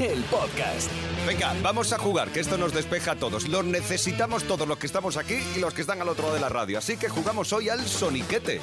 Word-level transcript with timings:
el 0.00 0.22
podcast. 0.24 0.90
Venga, 1.26 1.54
vamos 1.62 1.92
a 1.92 1.98
jugar, 1.98 2.30
que 2.30 2.40
esto 2.40 2.56
nos 2.56 2.72
despeja 2.72 3.12
a 3.12 3.16
todos. 3.16 3.48
Lo 3.48 3.62
necesitamos 3.62 4.44
todos 4.44 4.66
los 4.66 4.78
que 4.78 4.86
estamos 4.86 5.16
aquí 5.16 5.38
y 5.54 5.60
los 5.60 5.74
que 5.74 5.82
están 5.82 6.00
al 6.00 6.08
otro 6.08 6.24
lado 6.24 6.34
de 6.34 6.40
la 6.40 6.48
radio. 6.48 6.78
Así 6.78 6.96
que 6.96 7.08
jugamos 7.08 7.52
hoy 7.52 7.68
al 7.68 7.86
Soniquete. 7.86 8.60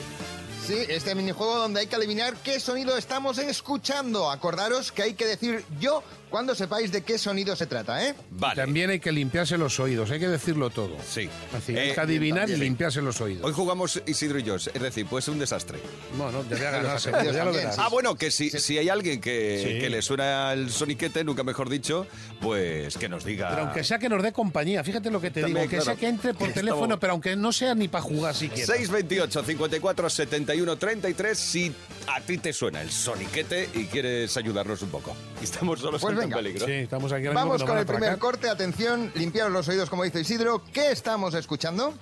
Sí, 0.67 0.75
este 0.89 1.15
minijuego 1.15 1.55
donde 1.59 1.79
hay 1.79 1.87
que 1.87 1.95
adivinar 1.95 2.35
qué 2.43 2.59
sonido 2.59 2.97
estamos 2.97 3.37
escuchando. 3.37 4.29
Acordaros 4.29 4.91
que 4.91 5.01
hay 5.03 5.13
que 5.13 5.25
decir 5.25 5.63
yo 5.79 6.03
cuando 6.29 6.53
sepáis 6.55 6.91
de 6.91 7.03
qué 7.03 7.17
sonido 7.17 7.55
se 7.55 7.67
trata, 7.67 8.05
¿eh? 8.05 8.13
Vale. 8.31 8.61
También 8.61 8.89
hay 8.89 8.99
que 8.99 9.13
limpiarse 9.13 9.57
los 9.57 9.79
oídos, 9.79 10.11
hay 10.11 10.19
que 10.19 10.27
decirlo 10.27 10.69
todo. 10.69 10.97
Sí. 11.09 11.29
Así, 11.57 11.73
Eh, 11.73 11.79
hay 11.79 11.93
que 11.93 12.01
adivinar 12.01 12.49
y 12.49 12.57
limpiarse 12.57 13.01
los 13.01 13.21
oídos. 13.21 13.45
Hoy 13.45 13.53
jugamos 13.53 14.01
Isidro 14.05 14.37
y 14.39 14.43
yo, 14.43 14.55
es 14.55 14.65
decir, 14.73 15.05
puede 15.05 15.21
ser 15.21 15.35
un 15.35 15.39
desastre. 15.39 15.79
Bueno, 16.17 16.43
ya 16.49 16.57
voy 16.57 16.65
a 16.65 16.71
ganar 16.71 16.93
Los 16.95 17.01
seguro, 17.01 17.31
ya 17.31 17.45
lo 17.45 17.53
verás. 17.53 17.79
Ah, 17.79 17.87
bueno, 17.89 18.15
que 18.15 18.29
si, 18.29 18.49
si 18.49 18.77
hay 18.77 18.89
alguien 18.89 19.21
que, 19.21 19.63
Sí. 19.65 19.79
que 19.79 19.89
le 19.89 20.01
suena 20.01 20.51
el 20.51 20.69
soniquete, 20.69 21.23
nunca 21.23 21.43
mejor 21.45 21.69
dicho, 21.69 22.05
pues 22.41 22.97
que 22.97 23.07
nos 23.07 23.23
diga. 23.23 23.47
Pero 23.51 23.61
aunque 23.61 23.85
sea 23.85 23.97
que 23.97 24.09
nos 24.09 24.21
dé 24.21 24.33
compañía, 24.33 24.83
fíjate 24.83 25.09
lo 25.09 25.21
que 25.21 25.31
te 25.31 25.39
También, 25.43 25.61
digo, 25.61 25.69
que 25.69 25.77
claro. 25.77 25.85
sea 25.85 25.95
que 25.95 26.07
entre 26.09 26.33
por 26.33 26.49
Que 26.49 26.55
teléfono, 26.55 26.83
estamos- 26.83 26.99
pero 26.99 27.13
aunque 27.13 27.35
no 27.37 27.53
sea 27.53 27.73
ni 27.73 27.87
para 27.87 28.01
jugar 28.01 28.35
siquiera. 28.35 28.65
628 28.65 29.43
54 29.43 30.09
71 30.57 30.77
33 30.77 31.37
si 31.37 31.73
a 32.07 32.21
ti 32.21 32.37
te 32.37 32.51
suena 32.53 32.81
el 32.81 32.89
soniquete 32.91 33.69
y 33.73 33.85
quieres 33.85 34.35
ayudarnos 34.37 34.81
un 34.81 34.89
poco. 34.89 35.15
Estamos 35.41 35.79
solos 35.79 36.01
Pues 36.01 36.13
en 36.13 36.19
venga. 36.19 36.37
peligro. 36.37 36.65
Sí, 36.65 36.71
estamos 36.73 37.11
aquí 37.11 37.27
Vamos 37.27 37.63
con 37.63 37.77
el 37.77 37.85
primer 37.85 38.17
corte. 38.17 38.49
Atención, 38.49 39.11
limpiaros 39.15 39.51
los 39.53 39.67
oídos, 39.67 39.89
como 39.89 40.03
dice 40.03 40.21
Isidro. 40.21 40.63
¿Qué 40.73 40.91
estamos 40.91 41.33
escuchando? 41.35 41.93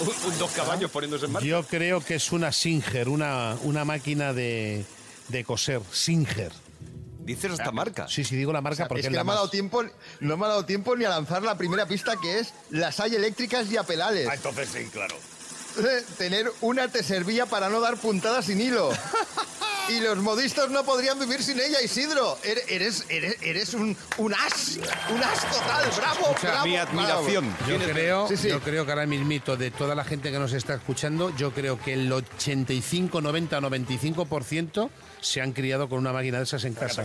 Un- 0.00 0.32
un 0.32 0.38
dos 0.38 0.50
caballos 0.52 0.90
poniéndose 0.90 1.26
en 1.26 1.32
marcha. 1.32 1.46
Yo 1.46 1.62
creo 1.64 2.00
que 2.02 2.14
es 2.14 2.32
una 2.32 2.52
Singer, 2.52 3.08
una, 3.08 3.56
una 3.62 3.84
máquina 3.84 4.32
de, 4.32 4.84
de 5.28 5.44
coser, 5.44 5.82
Singer. 5.92 6.52
Dices 7.34 7.52
esta 7.52 7.72
marca. 7.72 8.08
Sí, 8.08 8.24
sí, 8.24 8.36
digo 8.36 8.52
la 8.52 8.60
marca 8.60 8.88
porque 8.88 9.00
es 9.00 9.08
que 9.08 9.14
la 9.14 9.20
no 9.20 9.26
me, 9.26 9.32
ha 9.32 9.34
dado 9.34 9.46
más... 9.46 9.50
tiempo, 9.52 9.84
no 10.20 10.36
me 10.36 10.46
ha 10.46 10.48
dado 10.48 10.64
tiempo 10.64 10.96
ni 10.96 11.04
a 11.04 11.10
lanzar 11.10 11.42
la 11.42 11.56
primera 11.56 11.86
pista 11.86 12.16
que 12.16 12.40
es 12.40 12.52
las 12.70 12.98
hay 13.00 13.14
eléctricas 13.14 13.70
y 13.70 13.76
apelales. 13.76 14.28
Ah, 14.28 14.34
entonces 14.34 14.68
sí, 14.72 14.84
claro. 14.92 15.14
Tener 16.18 16.50
una 16.60 16.88
te 16.88 17.02
servía 17.02 17.46
para 17.46 17.68
no 17.68 17.80
dar 17.80 17.96
puntadas 17.96 18.46
sin 18.46 18.60
hilo. 18.60 18.90
Y 19.90 20.00
los 20.00 20.18
modistas 20.18 20.70
no 20.70 20.84
podrían 20.84 21.18
vivir 21.18 21.42
sin 21.42 21.58
ella, 21.58 21.80
Isidro. 21.82 22.38
Eres, 22.44 22.64
eres, 22.68 23.04
eres, 23.08 23.36
eres 23.42 23.74
un, 23.74 23.96
un 24.18 24.34
as. 24.34 24.76
Un 25.10 25.22
as 25.22 25.40
total. 25.50 25.90
Bravo, 25.96 26.20
Escucha, 26.30 26.50
bravo. 26.50 26.66
Mi 26.66 26.76
admiración. 26.76 27.56
Yo 27.68 27.78
creo, 27.78 28.28
Sí, 28.28 28.36
sí. 28.36 28.48
yo 28.48 28.60
creo 28.60 28.84
que 28.84 28.92
ahora 28.92 29.06
mismito 29.06 29.56
de 29.56 29.70
toda 29.70 29.94
la 29.94 30.04
gente 30.04 30.30
que 30.30 30.38
nos 30.38 30.52
está 30.52 30.74
escuchando, 30.74 31.34
yo 31.36 31.52
creo 31.52 31.80
que 31.80 31.94
el 31.94 32.12
85, 32.12 33.20
90, 33.20 33.60
95% 33.60 34.90
se 35.20 35.40
han 35.40 35.52
criado 35.52 35.88
con 35.88 35.98
una 35.98 36.12
máquina 36.12 36.38
de 36.38 36.44
esas 36.44 36.64
en 36.64 36.74
casa. 36.74 37.02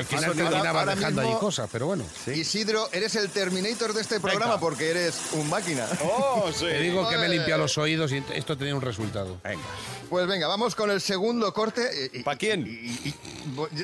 Ahora- 0.00 0.32
terminaba 0.32 0.84
dejando 0.86 1.22
mismo- 1.22 1.34
ahí 1.36 1.40
cosas, 1.40 1.68
pero 1.70 1.86
bueno. 1.86 2.04
Isidro, 2.34 2.88
eres 2.92 3.14
el 3.16 3.30
Terminator 3.30 3.92
de 3.92 4.00
este 4.00 4.20
programa 4.20 4.46
Venga. 4.54 4.60
porque 4.60 4.90
eres 4.90 5.14
un 5.32 5.48
máquina. 5.48 5.86
Oh, 6.02 6.50
sí. 6.54 6.64
Te 6.66 6.80
digo 6.80 7.08
que 7.08 7.16
me 7.18 7.28
limpia 7.28 7.56
los 7.56 7.76
oídos 7.78 8.12
y 8.12 8.22
esto 8.34 8.56
tenía 8.56 8.74
un 8.74 8.82
resultado. 8.82 9.38
Venga. 9.44 9.62
Pues 10.10 10.26
venga, 10.26 10.46
vamos 10.46 10.74
con 10.74 10.90
el 10.90 11.00
segundo 11.00 11.52
corte. 11.52 12.10
Y- 12.12 12.18
y- 12.20 12.22
¿Pa' 12.22 12.36
quién? 12.36 12.66
y- 12.66 13.08
y- 13.08 13.14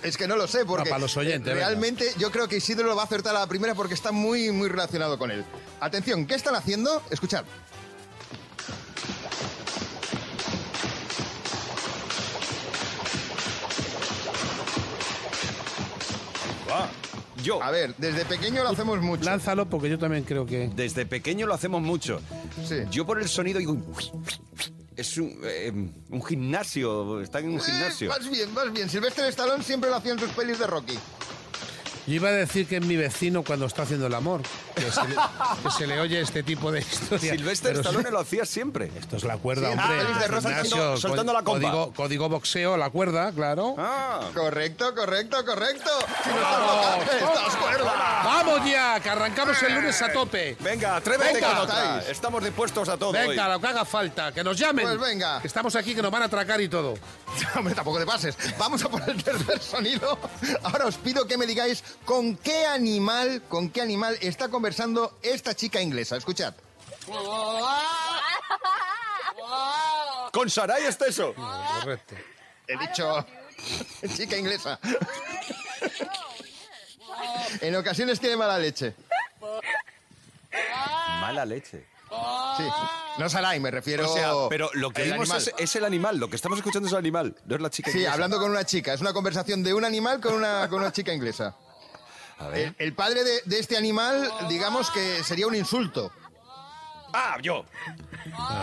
es 0.02 0.16
que 0.16 0.28
no 0.28 0.36
lo 0.36 0.46
sé, 0.46 0.64
porque. 0.64 0.84
No, 0.84 0.90
para 0.90 1.00
los 1.00 1.16
oyentes, 1.16 1.54
Realmente, 1.54 2.12
yo 2.18 2.30
creo 2.30 2.46
que 2.48 2.56
Isidro 2.56 2.86
lo 2.88 2.94
va 2.96 3.02
a 3.02 3.04
acertar 3.06 3.34
a 3.34 3.40
la 3.40 3.46
primera 3.46 3.74
porque 3.74 3.94
está 3.94 4.12
muy, 4.12 4.50
muy 4.52 4.68
relacionado 4.68 5.18
con 5.18 5.30
él. 5.30 5.44
Atención, 5.80 6.26
¿qué 6.26 6.34
están 6.34 6.54
haciendo? 6.54 7.02
Escuchad. 7.10 7.44
Yo, 17.42 17.62
A 17.62 17.70
ver, 17.70 17.94
desde 17.96 18.24
pequeño 18.26 18.62
lo 18.62 18.70
hacemos 18.70 19.00
mucho. 19.00 19.24
Lánzalo 19.24 19.66
porque 19.68 19.88
yo 19.88 19.98
también 19.98 20.24
creo 20.24 20.44
que... 20.44 20.68
desde 20.74 21.06
pequeño 21.06 21.46
lo 21.46 21.54
hacemos 21.54 21.80
mucho. 21.80 22.20
Sí. 22.66 22.76
Yo 22.90 23.06
por 23.06 23.20
el 23.20 23.28
sonido 23.28 23.58
digo... 23.58 23.76
Es 24.96 25.16
un, 25.16 25.38
eh, 25.44 25.72
un 26.10 26.22
gimnasio, 26.22 27.22
están 27.22 27.44
en 27.44 27.50
un 27.54 27.60
Eh, 27.60 27.62
gimnasio. 27.64 28.10
vas 28.10 28.28
bien, 28.28 28.54
vas 28.54 28.70
bien. 28.72 28.90
Silvestre 28.90 29.28
Stallone 29.28 29.64
siempre 29.64 29.88
lo 29.88 29.96
hacía 29.96 30.12
en 30.12 30.18
sus 30.18 30.28
pelis 30.30 30.58
de 30.58 30.66
Rocky. 30.66 30.94
Yo 32.06 32.14
iba 32.14 32.28
a 32.28 32.32
decir 32.32 32.66
que 32.66 32.76
es 32.76 32.84
mi 32.84 32.96
vecino 32.96 33.42
cuando 33.42 33.64
está 33.66 33.82
haciendo 33.82 34.06
el 34.08 34.14
amor, 34.14 34.42
que 34.84 34.90
se 34.92 35.08
le, 35.08 35.14
que 35.62 35.70
se 35.70 35.86
le 35.86 36.00
oye 36.00 36.20
este 36.20 36.42
tipo 36.42 36.70
de 36.72 36.80
historias. 36.80 37.36
Silvestre 37.36 37.70
Pero 37.70 37.82
sí, 37.82 37.88
Stallone 37.88 38.10
lo 38.10 38.20
hacía 38.20 38.44
siempre. 38.46 38.90
Esto 38.98 39.16
es 39.16 39.24
la 39.24 39.36
cuerda, 39.38 39.72
Sí, 39.72 39.78
hombre. 39.78 39.98
ah, 40.00 40.24
el 40.24 40.30
soltando- 40.42 40.96
soltando 40.96 41.32
la. 41.32 41.42
Código, 41.42 41.92
código 41.94 42.28
boxeo, 42.28 42.76
la 42.76 42.90
cuerda, 42.90 43.32
claro. 43.32 43.74
Ah, 43.78 44.20
Correcto, 44.34 44.94
correcto, 44.94 45.44
correcto. 45.44 45.90
Si 46.24 46.28
no 46.30 46.36
estás, 47.02 47.22
estás 47.22 47.56
cuerda. 47.56 47.92
¡Vamos 48.24 48.60
ya! 48.70 49.00
Que 49.00 49.10
arrancamos 49.10 49.62
el 49.62 49.74
lunes 49.74 50.00
a 50.02 50.12
tope. 50.12 50.56
venga, 50.60 50.96
atrévete 50.96 51.34
Venga. 51.34 51.48
con 51.48 51.56
otra. 51.58 52.00
Estamos 52.08 52.42
dispuestos 52.44 52.88
a 52.88 52.96
todo 52.96 53.12
Venga, 53.12 53.46
hoy. 53.46 53.52
lo 53.52 53.60
que 53.60 53.66
haga 53.66 53.84
falta, 53.84 54.32
que 54.32 54.44
nos 54.44 54.56
llamen. 54.58 54.86
Pues 54.86 54.98
venga. 55.00 55.40
Que 55.40 55.46
estamos 55.46 55.74
aquí, 55.76 55.94
que 55.94 56.02
nos 56.02 56.10
van 56.10 56.22
a 56.22 56.26
atracar 56.26 56.60
y 56.60 56.68
todo. 56.68 56.94
Hombre, 57.56 57.74
tampoco 57.74 57.98
te 57.98 58.06
pases. 58.06 58.36
Vamos 58.58 58.82
a 58.84 58.88
por 58.88 59.08
el 59.08 59.22
tercer 59.22 59.60
sonido. 59.60 60.18
Ahora 60.62 60.86
os 60.86 60.96
pido 60.96 61.26
que 61.26 61.36
me 61.36 61.46
digáis 61.46 61.82
con 62.04 62.36
qué 62.36 62.66
animal, 62.66 63.42
con 63.48 63.70
qué 63.70 63.80
animal 63.82 64.16
está 64.20 64.48
conversando 64.48 64.69
esta 65.22 65.54
chica 65.54 65.80
inglesa. 65.80 66.16
Escuchad. 66.16 66.54
Con 70.32 70.48
Saray 70.48 70.84
Esteso. 70.84 71.34
Correcto. 71.34 72.14
He 72.66 72.76
dicho 72.76 73.26
chica 74.16 74.36
inglesa. 74.36 74.78
En 77.60 77.74
ocasiones 77.76 78.20
tiene 78.20 78.36
mala 78.36 78.58
leche. 78.58 78.94
Mala 81.20 81.44
leche. 81.44 81.86
Sí. 82.56 82.64
No 83.18 83.28
Sarai, 83.28 83.60
me 83.60 83.70
refiero. 83.70 84.10
O 84.10 84.14
sea, 84.14 84.32
pero 84.48 84.70
lo 84.74 84.90
que 84.90 85.02
el 85.02 85.12
vimos 85.12 85.30
es, 85.30 85.52
es 85.58 85.76
el 85.76 85.84
animal. 85.84 86.18
Lo 86.18 86.28
que 86.28 86.36
estamos 86.36 86.58
escuchando 86.58 86.86
es 86.86 86.92
el 86.92 86.98
animal, 86.98 87.36
no 87.44 87.56
es 87.56 87.60
la 87.60 87.70
chica. 87.70 87.90
Sí, 87.90 87.98
inglesa. 87.98 88.14
hablando 88.14 88.38
con 88.38 88.50
una 88.50 88.64
chica. 88.64 88.92
Es 88.92 89.00
una 89.00 89.12
conversación 89.12 89.62
de 89.62 89.74
un 89.74 89.84
animal 89.84 90.20
con 90.20 90.34
una, 90.34 90.68
con 90.68 90.80
una 90.80 90.92
chica 90.92 91.12
inglesa. 91.12 91.56
A 92.40 92.48
ver. 92.48 92.74
El, 92.78 92.86
el 92.86 92.92
padre 92.94 93.22
de, 93.22 93.40
de 93.44 93.58
este 93.58 93.76
animal, 93.76 94.28
digamos 94.48 94.90
que 94.90 95.22
sería 95.22 95.46
un 95.46 95.54
insulto. 95.54 96.10
Ah, 97.12 97.36
yo. 97.42 97.64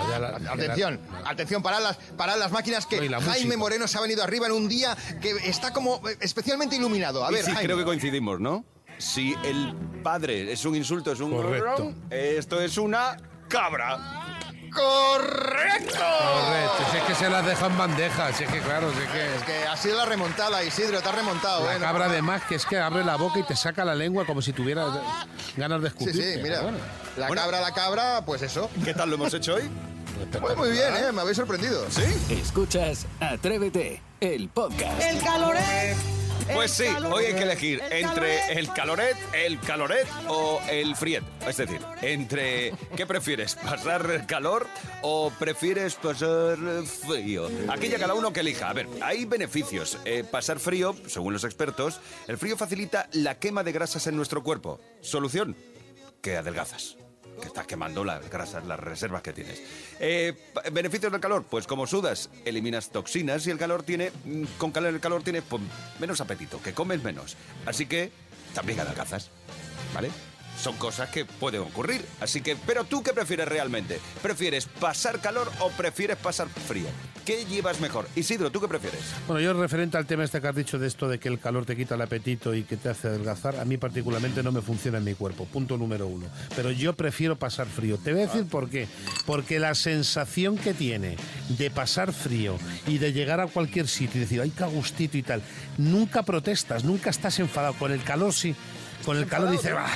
Ya 0.10 0.20
la- 0.20 0.52
Atención, 0.54 1.00
la- 1.12 1.30
atención, 1.30 1.62
parad 1.62 1.82
las, 1.82 1.98
parad 2.18 2.38
las 2.38 2.52
máquinas 2.52 2.86
que 2.86 2.98
No, 3.10 3.20
Jaime 3.20 3.36
música. 3.46 3.58
Moreno 3.58 3.88
se 3.88 3.98
ha 3.98 4.02
venido 4.02 4.24
arriba 4.24 4.48
en 4.48 4.54
un 4.54 4.68
día 4.70 4.96
que 5.22 5.32
está 5.50 5.74
como 5.74 6.02
eh, 6.08 6.18
especialmente 6.22 6.76
iluminado. 6.78 7.26
A 7.26 7.30
ver, 7.32 7.44
sí, 7.44 7.52
Jaime. 7.52 7.64
creo 7.66 7.78
que 7.78 7.84
coincidimos, 7.84 8.40
¿no? 8.40 8.64
Si 8.98 9.36
el 9.44 9.76
padre 10.02 10.52
es 10.52 10.64
un 10.66 10.76
insulto, 10.76 11.12
es 11.12 11.20
un 11.20 11.32
Correcto. 11.32 11.94
esto 12.10 12.62
es 12.62 12.78
una 12.78 13.18
cabra. 13.48 14.27
¡Correcto! 14.74 15.94
Correcto, 15.98 16.84
si 16.92 16.98
es 16.98 17.04
que 17.04 17.16
se 17.16 17.30
las 17.30 17.46
dejan 17.46 17.78
bandejas, 17.78 18.36
si 18.36 18.44
es 18.44 18.52
que 18.52 18.60
claro, 18.60 18.92
si 18.94 19.00
es 19.00 19.10
que... 19.10 19.36
Es 19.36 19.44
que 19.44 19.68
ha 19.68 19.78
sido 19.78 19.96
la 19.98 20.06
remontada, 20.06 20.64
Isidro, 20.64 21.02
te 21.02 21.10
has 21.10 21.16
remontado. 21.16 21.66
La 21.66 21.76
¿eh? 21.76 21.80
cabra 21.80 22.06
además 22.06 22.42
que 22.48 22.56
es 22.56 22.66
que 22.66 22.78
abre 22.78 23.04
la 23.04 23.16
boca 23.16 23.40
y 23.40 23.44
te 23.44 23.56
saca 23.56 23.84
la 23.86 23.96
lengua 23.96 24.26
como 24.26 24.42
si 24.42 24.54
tuviera 24.54 24.86
ganas 25.56 25.82
de 25.82 25.90
Sí, 25.90 25.96
escupir. 25.98 26.16
sí, 26.36 26.40
mira. 26.42 26.62
La 27.18 27.28
Bueno. 27.28 27.42
cabra, 27.42 27.62
la 27.62 27.72
cabra, 27.74 28.24
pues 28.26 28.42
eso. 28.42 28.70
¿Qué 28.84 28.94
tal 28.94 29.10
lo 29.10 29.16
hemos 29.16 29.34
hecho 29.34 29.56
hoy? 29.56 29.70
Pues 30.42 30.58
muy 30.58 30.72
bien, 30.72 30.96
¿eh? 30.96 31.12
Me 31.12 31.22
habéis 31.22 31.38
sorprendido. 31.38 31.86
¿Sí? 31.92 32.02
Escuchas 32.30 33.06
Atrévete, 33.20 34.02
el 34.20 34.50
podcast. 34.50 35.02
El 35.02 35.22
caloret. 35.22 35.96
Pues 36.54 36.72
sí, 36.72 36.86
hoy 37.12 37.26
hay 37.26 37.34
que 37.34 37.44
elegir 37.44 37.82
El 37.92 38.06
entre 38.06 38.54
el 38.54 38.72
caloret, 38.74 39.18
el 39.34 39.60
caloret 39.60 40.08
o 40.28 40.62
el 40.70 40.96
friet. 40.96 41.24
Es 41.48 41.58
decir, 41.58 41.80
entre 42.02 42.74
¿qué 42.96 43.06
prefieres? 43.06 43.56
¿Pasar 43.56 44.26
calor 44.26 44.68
o 45.02 45.32
prefieres 45.38 45.96
pasar 45.96 46.58
frío? 46.86 47.50
Aquí 47.70 47.90
ya 47.90 48.00
cada 48.00 48.14
uno 48.14 48.34
que 48.34 48.40
elija. 48.40 48.70
A 48.70 48.74
ver, 48.74 48.88
hay 49.02 49.26
beneficios. 49.26 49.98
Eh, 50.06 50.24
pasar 50.24 50.60
frío, 50.60 50.96
según 51.08 51.34
los 51.34 51.44
expertos, 51.44 52.00
el 52.28 52.38
frío 52.38 52.58
facilita 52.58 53.10
la 53.12 53.38
quema 53.40 53.64
de 53.64 53.72
grasas 53.72 54.08
en 54.08 54.16
nuestro 54.16 54.44
cuerpo. 54.44 54.80
Solución, 55.02 55.56
que 56.22 56.38
adelgazas. 56.38 56.98
Que 57.40 57.48
estás 57.48 57.68
quemando 57.68 58.04
las 58.04 58.30
grasas, 58.30 58.66
las 58.66 58.80
reservas 58.80 59.22
que 59.22 59.34
tienes. 59.34 59.62
Eh, 60.00 60.34
¿Beneficios 60.72 61.12
del 61.12 61.22
calor? 61.22 61.46
Pues 61.50 61.68
como 61.68 61.86
sudas, 61.86 62.30
eliminas 62.46 62.90
toxinas 62.90 63.46
y 63.48 63.52
el 63.52 63.58
calor 63.58 63.84
tiene. 63.84 64.12
mm, 64.26 64.44
Con 64.58 64.72
calor 64.72 64.94
el 64.94 65.00
calor 65.00 65.24
tiene 65.24 65.42
pues, 65.42 65.62
menos 66.00 66.20
apetito, 66.22 66.62
que 66.62 66.74
comes 66.74 67.04
menos. 67.04 67.38
Así 67.66 67.86
que 67.86 68.12
también 68.54 68.80
adelgazas. 68.80 69.30
¿vale? 69.94 70.10
Son 70.62 70.76
cosas 70.78 71.10
que 71.10 71.24
pueden 71.26 71.62
ocurrir. 71.62 72.04
Así 72.20 72.42
que, 72.42 72.56
pero 72.56 72.84
tú 72.84 73.04
qué 73.04 73.14
prefieres 73.14 73.48
realmente? 73.48 74.00
¿Prefieres 74.22 74.66
pasar 74.66 75.20
calor 75.22 75.52
o 75.60 75.70
prefieres 75.70 76.18
pasar 76.18 76.48
frío? 76.50 76.88
¿Qué 77.26 77.46
llevas 77.46 77.80
mejor? 77.82 78.08
Isidro, 78.16 78.50
¿tú 78.52 78.60
qué 78.62 78.68
prefieres? 78.68 79.02
Bueno, 79.28 79.42
yo 79.42 79.54
referente 79.54 79.98
al 79.98 80.06
tema 80.06 80.24
este 80.24 80.40
que 80.42 80.48
has 80.48 80.56
dicho 80.56 80.80
de 80.80 80.88
esto 80.88 81.08
de 81.10 81.20
que 81.20 81.28
el 81.28 81.40
calor 81.40 81.66
te 81.66 81.76
quita 81.76 81.96
el 81.96 82.02
apetito 82.02 82.56
y 82.56 82.64
que 82.64 82.78
te 82.78 82.90
hace 82.90 83.10
adelgazar, 83.10 83.58
a 83.60 83.66
mí 83.66 83.78
particularmente 83.78 84.42
no 84.42 84.52
me 84.52 84.62
funciona 84.62 84.98
en 84.98 85.04
mi 85.04 85.14
cuerpo, 85.14 85.46
punto 85.46 85.78
número 85.78 86.08
uno. 86.08 86.26
Pero 86.56 86.72
yo 86.72 86.94
prefiero 86.94 87.36
pasar 87.38 87.68
frío. 87.68 87.98
Te 87.98 88.14
voy 88.14 88.22
a 88.24 88.28
decir 88.28 88.46
por 88.48 88.70
qué. 88.70 88.88
Porque 89.26 89.60
la 89.60 89.76
sensación 89.76 90.58
que 90.58 90.74
tiene 90.74 91.18
de 91.50 91.70
pasar 91.70 92.14
frío 92.14 92.58
y 92.88 92.98
de 92.98 93.12
llegar 93.14 93.42
a 93.42 93.48
cualquier 93.48 93.88
sitio 93.88 94.20
y 94.22 94.24
decir, 94.24 94.42
ay, 94.42 94.52
qué 94.52 94.64
gustito 94.64 95.18
y 95.18 95.24
tal, 95.24 95.42
nunca 95.78 96.24
protestas, 96.24 96.84
nunca 96.86 97.10
estás 97.10 97.38
enfadado. 97.40 97.74
Con 97.74 97.92
el 97.92 98.02
calor 98.04 98.34
sí. 98.34 98.56
Con 99.06 99.18
el 99.18 99.28
calor 99.28 99.52
dices, 99.52 99.72
"Ah, 99.78 99.88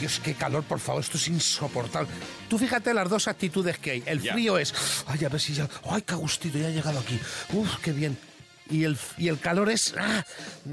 Dios, 0.00 0.20
qué 0.22 0.34
calor, 0.34 0.62
por 0.64 0.78
favor, 0.78 1.02
esto 1.02 1.16
es 1.16 1.28
insoportable. 1.28 2.08
Tú 2.48 2.58
fíjate 2.58 2.92
las 2.92 3.08
dos 3.08 3.28
actitudes 3.28 3.78
que 3.78 3.92
hay. 3.92 4.02
El 4.06 4.20
Ya. 4.20 4.32
frío 4.34 4.58
es, 4.58 4.74
ay, 5.06 5.24
a 5.24 5.28
ver 5.28 5.40
si 5.40 5.54
ya, 5.54 5.68
ay, 5.90 6.02
qué 6.02 6.14
gustito, 6.14 6.58
ya 6.58 6.68
he 6.68 6.72
llegado 6.72 6.98
aquí. 6.98 7.18
Uf, 7.52 7.76
qué 7.82 7.92
bien. 7.92 8.18
Y 8.68 8.82
el, 8.82 8.98
y 9.16 9.28
el 9.28 9.38
calor 9.38 9.70
es, 9.70 9.94
ah, 9.96 10.24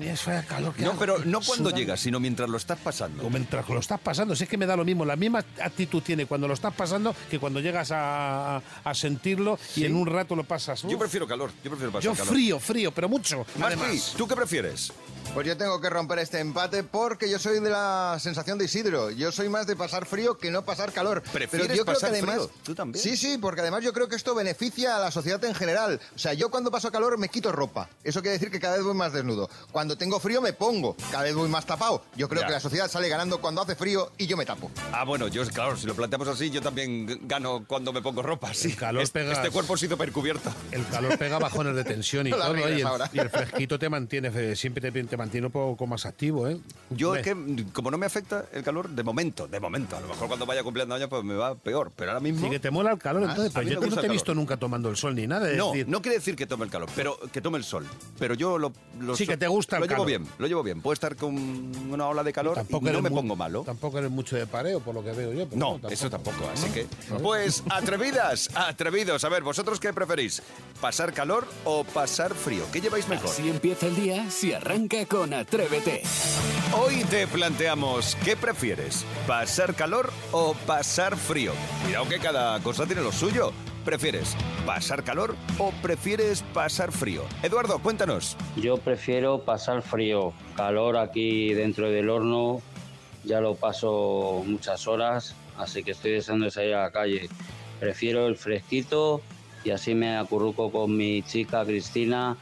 es 0.02 0.22
calor. 0.48 0.74
que 0.74 0.82
No, 0.82 0.90
hago, 0.90 1.00
pero 1.00 1.18
no 1.20 1.40
cuando 1.42 1.44
sudando. 1.70 1.78
llegas, 1.78 2.00
sino 2.00 2.20
mientras 2.20 2.50
lo 2.50 2.58
estás 2.58 2.80
pasando. 2.80 3.24
O 3.24 3.30
mientras 3.30 3.70
lo 3.70 3.80
estás 3.80 4.00
pasando, 4.00 4.36
si 4.36 4.46
es 4.46 4.50
que 4.50 4.58
me 4.58 4.66
da 4.66 4.76
lo 4.76 4.84
mismo, 4.84 5.06
la 5.06 5.16
misma 5.16 5.46
actitud 5.62 6.02
tiene 6.02 6.26
cuando 6.26 6.48
lo 6.48 6.56
estás 6.56 6.74
pasando 6.74 7.16
que 7.30 7.38
cuando 7.38 7.60
llegas 7.60 7.92
a, 7.92 8.58
a 8.84 8.94
sentirlo 8.96 9.60
y 9.76 9.86
en 9.86 9.96
un 9.96 10.08
rato 10.08 10.36
lo 10.36 10.44
pasas. 10.44 10.82
Yo 10.82 10.90
Uf. 10.90 10.98
prefiero 10.98 11.28
calor, 11.28 11.52
yo 11.64 11.70
prefiero 11.70 11.92
pasar 11.92 12.04
Yo 12.04 12.14
calor. 12.16 12.34
frío, 12.34 12.60
frío, 12.60 12.92
pero 12.92 13.08
mucho. 13.08 13.46
Maspi, 13.60 13.62
además. 13.64 14.14
¿tú 14.18 14.28
qué 14.28 14.36
prefieres? 14.36 14.92
Pues 15.34 15.48
yo 15.48 15.58
tengo 15.58 15.82
que 15.82 15.90
romper 15.90 16.20
este 16.20 16.40
empate 16.40 16.84
porque 16.84 17.28
yo 17.28 17.40
soy 17.40 17.60
de 17.60 17.70
la 17.72 18.18
sensación 18.20 18.60
de 18.60 18.66
Isidro. 18.66 19.10
Yo 19.10 19.32
soy 19.32 19.50
más 19.50 19.66
de 19.66 19.76
pasar 19.76 20.06
frío 20.06 20.38
que 20.38 20.52
no 20.52 20.64
pasar 20.64 20.92
calor. 20.92 21.24
¿Prefieres 21.24 21.68
Pero 21.68 21.74
yo 21.74 21.86
creo 21.86 21.96
pasar 21.96 22.12
que 22.12 22.18
además, 22.18 22.36
frío? 22.36 22.52
¿Tú 22.64 22.76
también? 22.76 23.02
Sí, 23.04 23.18
sí, 23.18 23.40
porque 23.40 23.62
además 23.62 23.84
yo 23.84 23.94
creo 23.94 24.08
que 24.08 24.16
esto 24.16 24.36
beneficia 24.36 24.96
a 24.96 25.00
la 25.00 25.10
sociedad 25.10 25.44
en 25.46 25.56
general. 25.56 26.00
O 26.16 26.20
sea, 26.20 26.34
yo 26.34 26.52
cuando 26.52 26.70
paso 26.70 26.92
calor 26.92 27.18
me 27.18 27.30
quito 27.30 27.52
ropa. 27.52 27.90
Eso 28.04 28.22
quiere 28.22 28.34
decir 28.34 28.52
que 28.52 28.60
cada 28.60 28.76
vez 28.76 28.84
voy 28.86 28.94
más 28.94 29.12
desnudo. 29.12 29.50
Cuando 29.72 29.98
tengo 29.98 30.20
frío 30.20 30.40
me 30.40 30.54
pongo. 30.54 30.96
Cada 31.12 31.24
vez 31.24 31.34
voy 31.34 31.50
más 31.50 31.66
tapado. 31.66 32.04
Yo 32.16 32.30
creo 32.30 32.42
Ya. 32.42 32.48
que 32.48 32.54
la 32.54 32.60
sociedad 32.60 32.88
sale 32.92 33.10
ganando 33.10 33.42
cuando 33.42 33.62
hace 33.64 33.76
frío 33.76 34.12
y 34.20 34.28
yo 34.28 34.38
me 34.38 34.46
tapo. 34.46 34.70
Ah, 34.92 35.04
bueno, 35.04 35.30
yo, 35.30 35.44
claro, 35.48 35.76
si 35.78 35.88
lo 35.88 35.96
planteamos 35.96 36.28
así, 36.28 36.52
yo 36.52 36.62
también 36.62 37.28
gano 37.28 37.66
cuando 37.68 37.92
me 37.92 38.04
pongo 38.04 38.22
ropa. 38.22 38.54
Sí. 38.54 38.68
El 38.70 38.76
calor 38.76 39.02
este, 39.02 39.20
pegas. 39.22 39.38
este 39.40 39.50
cuerpo 39.50 39.78
se 39.78 39.88
hizo 39.88 39.98
percubierto. 39.98 40.54
El 40.70 40.86
calor 40.88 41.18
pega 41.18 41.40
bajones 41.40 41.76
de 41.76 41.84
tensión 41.84 42.28
y 42.28 42.30
todo, 42.32 42.56
y 42.56 42.62
el, 42.82 42.88
y 43.14 43.20
el 43.20 43.30
fresquito 43.32 43.80
te 43.80 43.90
mantiene, 43.90 44.30
eh, 44.36 44.56
siempre 44.56 44.92
te, 44.92 45.13
te 45.14 45.18
mantiene 45.18 45.46
un 45.46 45.54
poco 45.54 45.86
más 45.86 46.08
activo, 46.08 46.48
¿eh? 46.48 46.58
Yo 46.90 47.16
es 47.16 47.22
que, 47.22 47.36
como 47.72 47.92
no 47.92 48.00
me 48.00 48.08
afecta 48.08 48.46
el 48.52 48.64
calor, 48.64 48.90
de 48.90 49.04
momento, 49.04 49.48
de 49.48 49.60
momento. 49.60 49.96
A 49.96 50.02
lo 50.02 50.08
mejor 50.08 50.28
cuando 50.28 50.48
vaya 50.48 50.64
cumpliendo 50.64 50.96
años, 50.96 51.08
pues 51.08 51.24
me 51.24 51.36
va 51.36 51.54
peor. 51.54 51.92
Pero 51.96 52.10
ahora 52.12 52.20
mismo. 52.20 52.44
Sí, 52.44 52.50
que 52.50 52.60
te 52.60 52.72
mola 52.72 52.92
el 52.94 52.98
calor, 52.98 53.22
entonces, 53.22 53.54
pues 53.54 53.64
mí 53.68 53.72
yo 53.74 53.80
no 53.80 53.96
te 53.96 54.08
he 54.08 54.10
visto 54.10 54.26
calor. 54.32 54.38
nunca 54.38 54.58
tomando 54.58 54.90
el 54.90 54.98
sol 54.98 55.14
ni 55.14 55.28
nada. 55.28 55.52
es 55.52 55.56
No, 55.58 55.68
decir, 55.72 55.88
no 55.88 56.02
quiere 56.02 56.18
decir 56.18 56.36
que 56.36 56.48
tome 56.48 56.66
el 56.66 56.72
calor, 56.72 56.90
pero 56.96 57.20
que 57.32 57.42
tome 57.42 57.60
el 57.60 57.64
sol. 57.64 57.86
Pero 58.18 58.34
yo 58.34 58.58
lo, 58.58 58.74
lo 59.00 59.16
Sí, 59.16 59.28
que 59.28 59.38
te 59.38 59.48
gusta 59.48 59.76
el 59.78 59.82
Lo 59.82 59.86
llevo 59.88 60.04
calor. 60.04 60.08
bien, 60.08 60.28
lo 60.40 60.48
llevo 60.48 60.64
bien. 60.64 60.82
Puedo 60.82 60.94
estar 60.94 61.16
con 61.16 61.36
una 61.92 62.08
ola 62.08 62.24
de 62.24 62.34
calor 62.34 62.58
y 62.68 62.74
no 62.80 63.02
me 63.04 63.12
pongo 63.12 63.36
malo. 63.36 63.62
Tampoco 63.64 64.00
eres 64.00 64.10
mucho 64.10 64.36
de 64.36 64.48
pareo, 64.48 64.80
por 64.80 64.96
lo 64.96 65.04
que 65.04 65.12
veo 65.12 65.32
yo. 65.32 65.46
pero 65.48 65.60
No, 65.60 65.72
tampoco. 65.74 65.94
eso 65.94 66.10
tampoco, 66.10 66.50
así 66.52 66.70
que... 66.72 66.88
Pues 67.22 67.62
atrevidas, 67.70 68.50
atrevidos. 68.56 69.24
A 69.24 69.30
ver, 69.30 69.44
¿vosotros 69.44 69.80
qué 69.80 69.94
preferís? 69.94 70.42
¿Pasar 70.82 71.14
calor 71.14 71.46
o 71.66 71.84
pasar 71.84 72.34
frío? 72.34 72.64
¿Qué 72.72 72.82
lleváis 72.82 73.08
mejor? 73.08 73.30
Así 73.30 73.48
empieza 73.48 73.86
el 73.86 73.96
día 73.96 74.30
si 74.32 74.54
arranca 74.54 75.03
con 75.06 75.34
Atrévete. 75.34 76.04
Hoy 76.78 77.04
te 77.06 77.28
planteamos, 77.28 78.16
¿qué 78.24 78.36
prefieres? 78.36 79.06
¿Pasar 79.28 79.76
calor 79.76 80.12
o 80.32 80.54
pasar 80.66 81.18
frío? 81.18 81.52
Cuidado 81.84 82.08
que 82.08 82.20
cada 82.20 82.60
cosa 82.62 82.86
tiene 82.86 83.02
lo 83.02 83.12
suyo. 83.12 83.52
¿Prefieres 83.86 84.36
pasar 84.66 85.04
calor 85.04 85.36
o 85.58 85.72
prefieres 85.82 86.44
pasar 86.54 86.92
frío? 86.92 87.24
Eduardo, 87.42 87.80
cuéntanos. 87.80 88.38
Yo 88.56 88.78
prefiero 88.78 89.44
pasar 89.44 89.82
frío. 89.82 90.34
Calor 90.56 90.98
aquí 90.98 91.54
dentro 91.54 91.90
del 91.90 92.10
horno, 92.10 92.62
ya 93.24 93.42
lo 93.42 93.56
paso 93.56 94.44
muchas 94.46 94.88
horas, 94.88 95.36
así 95.58 95.84
que 95.84 95.92
estoy 95.92 96.12
deseando 96.12 96.50
salir 96.50 96.76
a 96.76 96.84
la 96.84 96.92
calle. 96.92 97.30
Prefiero 97.80 98.28
el 98.28 98.38
fresquito 98.38 99.22
y 99.64 99.72
así 99.72 99.96
me 99.96 100.18
acurruco 100.18 100.72
con 100.72 100.96
mi 100.96 101.22
chica 101.24 101.66
Cristina 101.66 102.38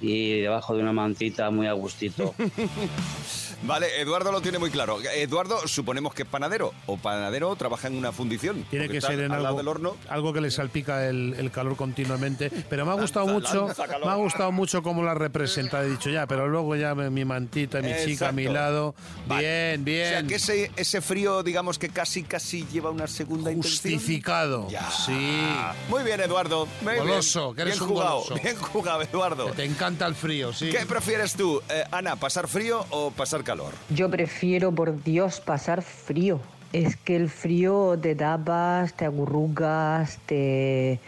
y 0.00 0.40
debajo 0.40 0.74
de 0.74 0.82
una 0.82 0.92
mantita 0.92 1.50
muy 1.50 1.66
a 1.66 1.72
gustito. 1.72 2.34
Vale, 3.62 4.00
Eduardo 4.00 4.30
lo 4.32 4.40
tiene 4.40 4.58
muy 4.58 4.70
claro. 4.70 4.98
Eduardo, 5.02 5.66
suponemos 5.66 6.14
que 6.14 6.22
es 6.22 6.28
panadero. 6.28 6.72
O 6.86 6.96
panadero 6.96 7.54
trabaja 7.56 7.88
en 7.88 7.96
una 7.96 8.12
fundición. 8.12 8.64
Tiene 8.70 8.88
que 8.88 9.00
ser 9.00 9.20
en 9.20 9.32
al 9.32 9.44
algo, 9.46 9.58
del 9.58 9.68
horno. 9.68 9.96
algo 10.08 10.32
que 10.32 10.40
le 10.40 10.50
salpica 10.50 11.06
el, 11.06 11.34
el 11.38 11.50
calor 11.50 11.76
continuamente. 11.76 12.50
Pero 12.68 12.84
me 12.86 12.92
ha 12.92 12.94
gustado 12.94 13.26
mucho, 13.26 13.66
lanza 13.66 13.86
me 13.86 14.10
ha 14.10 14.14
gustado 14.14 14.52
mucho 14.52 14.82
cómo 14.82 15.02
la 15.02 15.14
representa. 15.14 15.82
He 15.82 15.88
dicho 15.90 16.10
ya, 16.10 16.26
pero 16.26 16.48
luego 16.48 16.76
ya 16.76 16.94
mi 16.94 17.24
mantita, 17.24 17.80
mi 17.80 17.92
chica 18.04 18.28
a 18.28 18.32
mi 18.32 18.44
lado. 18.44 18.94
Vale. 19.26 19.42
Bien, 19.76 19.84
bien. 19.84 20.06
O 20.06 20.10
sea, 20.10 20.22
que 20.24 20.34
ese, 20.36 20.70
ese 20.76 21.00
frío, 21.00 21.42
digamos 21.42 21.78
que 21.78 21.88
casi, 21.88 22.22
casi 22.22 22.66
lleva 22.66 22.90
una 22.90 23.06
segunda 23.06 23.50
intención. 23.50 23.94
Justificado. 23.94 24.68
Ya. 24.70 24.88
Sí. 24.90 25.46
Muy 25.88 26.02
bien, 26.04 26.20
Eduardo. 26.20 26.68
Muy 26.82 26.96
Goloso, 26.96 27.52
bien. 27.52 27.56
que 27.56 27.62
eres 27.62 27.74
bien 27.74 27.82
un 27.82 27.88
jugado. 27.88 28.20
goloso. 28.20 28.34
Bien 28.42 28.56
jugado, 28.56 29.02
Eduardo. 29.02 29.46
Te 29.52 29.64
encanta 29.64 30.06
el 30.06 30.14
frío, 30.14 30.52
sí. 30.52 30.70
¿Qué 30.70 30.84
prefieres 30.86 31.34
tú, 31.34 31.62
eh, 31.68 31.84
Ana, 31.90 32.16
pasar 32.16 32.46
frío 32.48 32.84
o 32.90 33.10
pasar 33.10 33.42
calor? 33.42 33.55
Yo 33.90 34.10
prefiero, 34.10 34.72
por 34.72 35.02
Dios, 35.02 35.40
pasar 35.40 35.82
frío. 35.82 36.40
Es 36.72 36.96
que 36.96 37.16
el 37.16 37.30
frío 37.30 37.98
te 38.00 38.14
tapas, 38.14 38.94
te 38.94 39.04
acurrucas, 39.04 40.18
te 40.26 41.00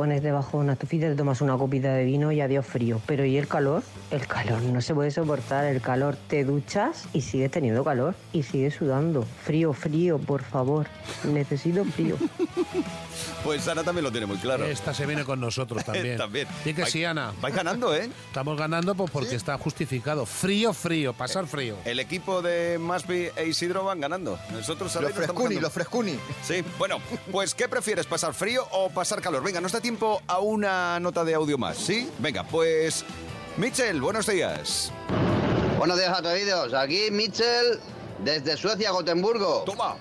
pones 0.00 0.22
debajo 0.22 0.56
de 0.56 0.64
una 0.64 0.72
estufita, 0.72 1.08
te 1.08 1.14
tomas 1.14 1.42
una 1.42 1.58
copita 1.58 1.92
de 1.92 2.04
vino 2.04 2.32
y 2.32 2.40
adiós 2.40 2.64
frío. 2.64 3.02
Pero 3.04 3.26
¿y 3.26 3.36
el 3.36 3.46
calor? 3.46 3.82
El 4.10 4.26
calor 4.26 4.62
no 4.62 4.80
se 4.80 4.94
puede 4.94 5.10
soportar. 5.10 5.66
El 5.66 5.82
calor 5.82 6.16
te 6.26 6.42
duchas 6.42 7.04
y 7.12 7.20
sigues 7.20 7.50
teniendo 7.50 7.84
calor 7.84 8.14
y 8.32 8.42
sigues 8.42 8.76
sudando. 8.76 9.26
Frío, 9.44 9.74
frío, 9.74 10.16
por 10.16 10.42
favor. 10.42 10.86
Necesito 11.24 11.84
frío. 11.84 12.16
Pues 13.44 13.66
Ana 13.68 13.82
también 13.82 14.04
lo 14.04 14.10
tiene 14.10 14.26
muy 14.26 14.36
claro. 14.36 14.66
Esta 14.66 14.92
se 14.92 15.06
viene 15.06 15.24
con 15.24 15.40
nosotros 15.40 15.82
también. 15.84 16.16
también. 16.18 16.46
Di 16.64 16.74
que 16.74 16.84
sí, 16.86 17.04
Ana. 17.04 17.32
Vais 17.40 17.54
ganando, 17.54 17.94
¿eh? 17.94 18.10
Estamos 18.26 18.58
ganando 18.58 18.94
pues 18.94 19.10
porque 19.10 19.34
está 19.34 19.56
justificado. 19.56 20.26
Frío, 20.26 20.72
frío, 20.74 21.14
pasar 21.14 21.46
frío. 21.46 21.76
El 21.84 22.00
equipo 22.00 22.42
de 22.42 22.78
Maspi 22.78 23.28
e 23.34 23.46
Isidro 23.46 23.84
van 23.84 24.00
ganando. 24.00 24.38
Nosotros 24.52 24.94
Los 24.94 25.12
frescuni, 25.12 25.56
los 25.56 25.72
frescuni. 25.72 26.18
Sí, 26.42 26.62
bueno, 26.78 26.98
pues 27.32 27.54
¿qué 27.54 27.68
prefieres, 27.68 28.06
pasar 28.06 28.34
frío 28.34 28.66
o 28.72 28.90
pasar 28.90 29.20
calor? 29.20 29.42
Venga, 29.42 29.60
nos 29.60 29.72
da 29.72 29.80
tiempo 29.80 29.89
a 30.28 30.38
una 30.38 31.00
nota 31.00 31.24
de 31.24 31.34
audio 31.34 31.58
más, 31.58 31.76
¿sí? 31.76 32.08
Venga, 32.20 32.44
pues... 32.44 33.04
Michel, 33.56 34.00
buenos 34.00 34.26
días. 34.26 34.92
Buenos 35.78 35.98
días 35.98 36.16
a 36.16 36.22
todos. 36.22 36.74
Aquí 36.74 37.08
Mitchell 37.10 37.80
desde 38.22 38.56
Suecia, 38.56 38.92
Gotemburgo. 38.92 39.64
Toma. 39.66 39.96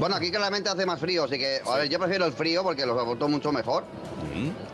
Bueno, 0.00 0.16
aquí 0.16 0.30
claramente 0.32 0.68
hace 0.68 0.84
más 0.84 0.98
frío, 0.98 1.24
así 1.24 1.38
que, 1.38 1.60
a 1.64 1.76
ver, 1.76 1.88
yo 1.88 1.98
prefiero 2.00 2.26
el 2.26 2.32
frío 2.32 2.64
porque 2.64 2.84
lo 2.84 2.98
soporto 2.98 3.28
mucho 3.28 3.52
mejor. 3.52 3.84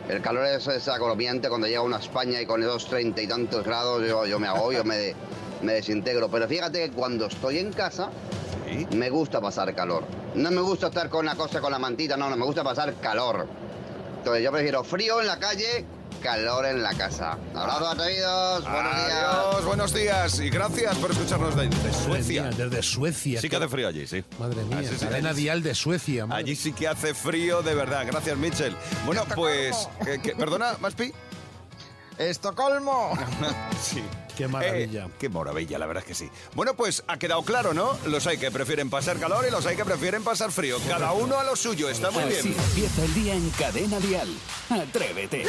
El 0.09 0.21
calor 0.21 0.47
es, 0.47 0.65
es 0.67 0.87
agobiante 0.87 1.47
cuando 1.47 1.67
llega 1.67 1.81
uno 1.81 1.95
a 1.95 1.99
España 1.99 2.41
y 2.41 2.47
con 2.47 2.61
esos 2.63 2.87
treinta 2.87 3.21
y 3.21 3.27
tantos 3.27 3.63
grados 3.63 4.03
yo, 4.07 4.25
yo 4.25 4.39
me 4.39 4.47
agobio, 4.47 4.83
me, 4.83 4.97
de- 4.97 5.15
me 5.61 5.73
desintegro. 5.73 6.27
Pero 6.29 6.47
fíjate 6.47 6.89
que 6.89 6.91
cuando 6.91 7.27
estoy 7.27 7.59
en 7.59 7.71
casa 7.71 8.09
Sí. 8.65 8.87
me 8.95 9.11
gusta 9.11 9.39
pasar 9.39 9.75
calor. 9.75 10.03
No 10.33 10.49
me 10.49 10.61
gusta 10.61 10.87
estar 10.87 11.07
con 11.09 11.25
la 11.27 11.35
cosa, 11.35 11.61
con 11.61 11.71
la 11.71 11.77
mantita, 11.77 12.17
no, 12.17 12.27
no, 12.29 12.35
me 12.35 12.45
gusta 12.45 12.63
pasar 12.63 12.95
calor. 12.95 13.47
Entonces 14.23 14.41
yo 14.41 14.51
prefiero 14.53 14.85
frío 14.85 15.19
en 15.19 15.27
la 15.27 15.37
calle, 15.37 15.85
calor 16.21 16.65
en 16.65 16.81
la 16.81 16.93
casa. 16.93 17.37
Abrazo 17.53 17.89
a 17.89 17.95
todos, 17.97 18.63
buenos 18.71 18.95
días. 18.95 19.23
Adiós, 19.25 19.65
buenos 19.65 19.93
días 19.93 20.39
y 20.39 20.49
gracias 20.49 20.95
por 20.99 21.11
escucharnos 21.11 21.53
de, 21.57 21.63
de 21.67 21.75
Madre 21.75 21.93
Suecia. 21.93 22.43
mía, 22.43 22.51
desde 22.57 22.83
Suecia. 22.83 23.41
Sí 23.41 23.49
que 23.49 23.57
hace 23.57 23.67
frío 23.67 23.89
allí, 23.89 24.07
sí. 24.07 24.23
Madre 24.39 24.63
mía, 24.63 24.79
Así 24.79 24.95
sí, 24.97 25.05
cadena 25.05 25.31
allí 25.31 25.41
dial 25.41 25.61
de 25.61 25.75
Suecia. 25.75 26.25
madre. 26.25 26.41
Allí 26.43 26.55
sí 26.55 26.71
que 26.71 26.87
hace 26.87 27.13
frío 27.13 27.63
de 27.63 27.75
verdad. 27.75 28.05
Gracias, 28.07 28.37
Mitchell. 28.37 28.73
Bueno, 29.05 29.25
pues... 29.35 29.89
eh, 30.07 30.19
que- 30.23 30.35
¿Perdona, 30.35 30.77
Maspi? 30.79 31.11
¡Estocolmo! 32.17 33.17
Sí. 33.81 34.01
Qué 34.37 34.47
maravilla. 34.47 35.05
Eh, 35.05 35.09
qué 35.19 35.29
maravilla, 35.29 35.77
la 35.77 35.85
verdad 35.85 36.03
es 36.03 36.07
que 36.07 36.15
sí. 36.15 36.29
Bueno, 36.55 36.73
pues 36.75 37.03
ha 37.07 37.17
quedado 37.17 37.43
claro, 37.43 37.73
¿no? 37.73 37.97
Los 38.05 38.25
hay 38.27 38.37
que 38.37 38.51
prefieren 38.51 38.89
pasar 38.89 39.17
calor 39.19 39.45
y 39.47 39.51
los 39.51 39.65
hay 39.65 39.75
que 39.75 39.85
prefieren 39.85 40.23
pasar 40.23 40.51
frío. 40.51 40.77
Cada 40.87 41.13
uno 41.13 41.39
a 41.39 41.43
lo 41.43 41.55
suyo, 41.55 41.89
está 41.89 42.11
muy 42.11 42.23
Así 42.23 42.49
bien. 42.49 42.59
empieza 42.59 43.03
el 43.03 43.13
día 43.13 43.33
en 43.35 43.49
Cadena 43.51 43.99
Dial. 43.99 44.29
Atrévete. 44.69 45.43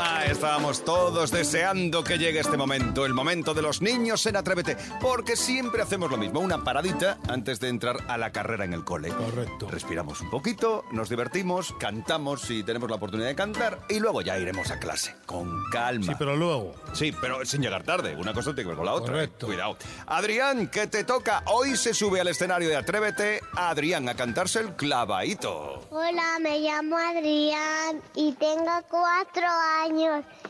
Ah, 0.00 0.22
estábamos 0.26 0.84
todos 0.84 1.32
deseando 1.32 2.04
que 2.04 2.18
llegue 2.18 2.38
este 2.38 2.56
momento, 2.56 3.04
el 3.04 3.14
momento 3.14 3.52
de 3.52 3.62
los 3.62 3.82
niños 3.82 4.24
en 4.26 4.36
Atrévete, 4.36 4.76
porque 5.00 5.34
siempre 5.34 5.82
hacemos 5.82 6.08
lo 6.08 6.16
mismo, 6.16 6.38
una 6.38 6.62
paradita 6.62 7.18
antes 7.28 7.58
de 7.58 7.68
entrar 7.68 7.96
a 8.06 8.16
la 8.16 8.30
carrera 8.30 8.64
en 8.64 8.74
el 8.74 8.84
cole. 8.84 9.08
Correcto. 9.08 9.66
Respiramos 9.68 10.20
un 10.20 10.30
poquito, 10.30 10.84
nos 10.92 11.08
divertimos, 11.08 11.74
cantamos 11.80 12.42
si 12.42 12.62
tenemos 12.62 12.88
la 12.88 12.94
oportunidad 12.94 13.26
de 13.26 13.34
cantar 13.34 13.80
y 13.88 13.98
luego 13.98 14.22
ya 14.22 14.38
iremos 14.38 14.70
a 14.70 14.78
clase, 14.78 15.16
con 15.26 15.64
calma. 15.72 16.06
Sí, 16.06 16.12
pero 16.16 16.36
luego. 16.36 16.76
Sí, 16.92 17.12
pero 17.20 17.44
sin 17.44 17.60
llegar 17.60 17.82
tarde. 17.82 18.14
Una 18.14 18.32
cosa 18.32 18.54
tiene 18.54 18.62
que 18.62 18.68
ver 18.68 18.76
con 18.76 18.86
la 18.86 18.94
otra. 18.94 19.14
¿eh? 19.14 19.16
Correcto. 19.16 19.46
Cuidado. 19.46 19.76
Adrián, 20.06 20.68
que 20.68 20.86
te 20.86 21.02
toca. 21.02 21.42
Hoy 21.46 21.76
se 21.76 21.92
sube 21.92 22.20
al 22.20 22.28
escenario 22.28 22.68
de 22.68 22.76
Atrévete, 22.76 23.40
Adrián, 23.56 24.08
a 24.08 24.14
cantarse 24.14 24.60
el 24.60 24.76
clavadito. 24.76 25.88
Hola, 25.90 26.38
me 26.40 26.60
llamo 26.60 26.96
Adrián 26.96 28.00
y 28.14 28.32
tengo 28.34 28.70
cuatro 28.88 29.46
años 29.82 29.87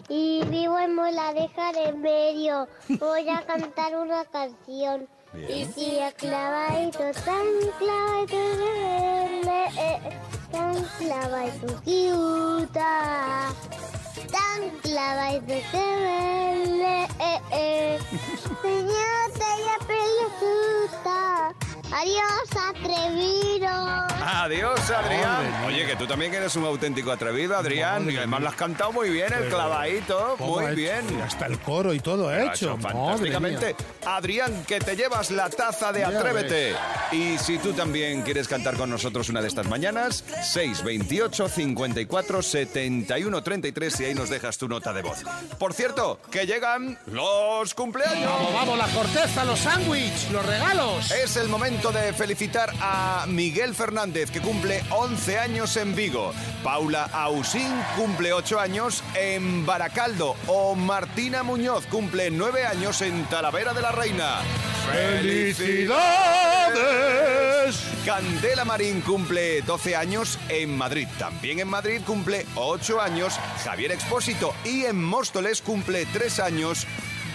y 0.09 0.43
vivo 0.47 0.79
en 0.81 0.97
Moladeja 0.97 1.73
de 1.73 1.93
Medio. 1.93 2.67
Voy 2.99 3.29
a 3.29 3.43
cantar 3.43 3.97
una 3.97 4.25
canción. 4.25 5.09
Y 5.49 5.65
si 5.67 6.01
a 6.01 6.11
clavadito, 6.11 6.99
tan 7.25 7.47
clavadito, 7.79 8.37
eh, 9.79 10.01
tan 10.51 10.75
clavadito, 10.99 11.81
kiuta, 11.85 13.53
tan 14.33 14.71
clavadito, 14.83 15.55
eh, 15.75 17.07
eh. 17.53 17.99
Señorita, 18.61 19.49
ya 19.67 19.77
pelotuta. 19.87 21.68
Adiós, 21.91 22.65
atrevido. 22.69 23.69
Adiós, 24.21 24.91
Adrián. 24.91 25.65
Oye, 25.67 25.87
que 25.87 25.97
tú 25.97 26.07
también 26.07 26.35
eres 26.35 26.55
un 26.57 26.65
auténtico 26.65 27.11
atrevido, 27.11 27.57
Adrián. 27.57 28.03
Madre 28.03 28.13
y 28.13 28.17
además 28.19 28.41
mía. 28.41 28.45
lo 28.45 28.51
has 28.51 28.57
cantado 28.57 28.93
muy 28.93 29.09
bien, 29.11 29.33
el 29.33 29.49
clavadito. 29.49 30.35
¿Cómo 30.39 30.57
Muy 30.57 30.65
hecho? 30.67 30.75
bien. 30.77 31.19
Y 31.19 31.23
Hasta 31.23 31.47
el 31.47 31.59
coro 31.61 31.95
y 31.95 32.01
todo 32.01 32.29
ha 32.29 32.41
hecho. 32.43 32.75
hecho 32.75 32.79
fantásticamente. 32.79 33.75
Adrián, 34.07 34.65
que 34.67 34.81
te 34.81 34.97
llevas 34.97 35.31
la 35.31 35.49
taza 35.49 35.91
de 35.93 36.05
Atrévete. 36.05 36.75
Y 37.13 37.39
si 37.39 37.57
tú 37.59 37.73
también 37.73 38.21
quieres 38.23 38.49
cantar 38.49 38.77
con 38.77 38.91
nosotros 38.91 39.29
una 39.31 39.41
de 39.41 39.49
estas 39.49 39.67
mañanas, 39.67 40.25
628 40.53 41.49
54 41.49 42.43
71 42.43 43.43
33 43.43 44.01
y 44.01 44.05
ahí 44.05 44.15
nos 44.15 44.29
dejas 44.29 44.59
tu 44.59 44.69
nota 44.69 44.93
de 44.93 45.03
voz. 45.03 45.21
Por 45.59 45.73
cierto, 45.73 46.21
que 46.31 46.45
llegan 46.47 46.99
los 47.07 47.73
cumpleaños. 47.75 48.31
Vamos, 48.31 48.53
vamos, 48.53 48.79
la 48.79 48.89
corteza, 48.89 49.45
los 49.45 49.59
sándwiches, 49.61 50.31
los 50.33 50.45
regalos. 50.45 51.11
Es 51.13 51.37
el 51.37 51.49
momento 51.49 51.78
de 51.79 52.13
felicitar 52.13 52.73
a 52.81 53.25
Miguel 53.29 53.73
Fernández, 53.73 54.33
que 54.33 54.41
cumple 54.41 54.83
11 54.91 55.39
años 55.39 55.77
en 55.77 55.95
Vigo. 55.95 56.33
Paula 56.65 57.05
Ausín 57.05 57.73
cumple 57.97 58.33
8 58.33 58.59
años 58.59 59.05
en 59.15 59.65
Baracaldo. 59.65 60.35
O 60.49 60.75
Martina 60.75 61.45
Muñoz 61.45 61.87
cumple 61.87 62.33
9 62.33 62.67
años 62.67 63.01
en 63.01 63.25
Talavera 63.27 63.75
de 63.75 63.83
la 63.83 63.93
Reina. 63.93 64.41
¡Felicidades! 64.93 65.89
Candela 68.05 68.65
Marín 68.65 69.01
cumple 69.01 69.63
12 69.63 69.95
años 69.95 70.37
en 70.49 70.77
Madrid. 70.77 71.07
También 71.17 71.61
en 71.61 71.69
Madrid 71.69 72.01
cumple 72.05 72.45
8 72.57 73.01
años 73.01 73.39
Javier 73.65 73.93
Expósito. 73.93 74.53
Y 74.65 74.85
en 74.85 75.01
Móstoles 75.01 75.63
cumple 75.63 76.07
3 76.13 76.41
años 76.41 76.89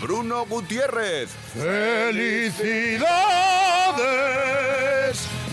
Bruno 0.03 0.45
Gutiérrez. 0.45 1.29
¡Felicidades! 1.53 3.03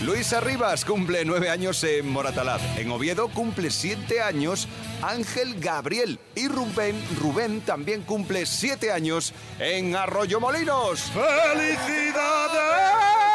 Luisa 0.03 0.41
Rivas 0.41 0.83
cumple 0.83 1.23
nueve 1.23 1.49
años 1.49 1.81
en 1.85 2.09
Moratalaz. 2.09 2.61
En 2.77 2.91
Oviedo 2.91 3.29
cumple 3.29 3.71
siete 3.71 4.21
años 4.21 4.67
Ángel 5.01 5.57
Gabriel. 5.61 6.19
Y 6.35 6.49
Rubén, 6.49 7.01
Rubén 7.21 7.61
también 7.61 8.01
cumple 8.01 8.45
siete 8.45 8.91
años 8.91 9.33
en 9.57 9.95
Arroyo 9.95 10.41
Molinos. 10.41 10.99
¡Felicidades! 11.53 13.30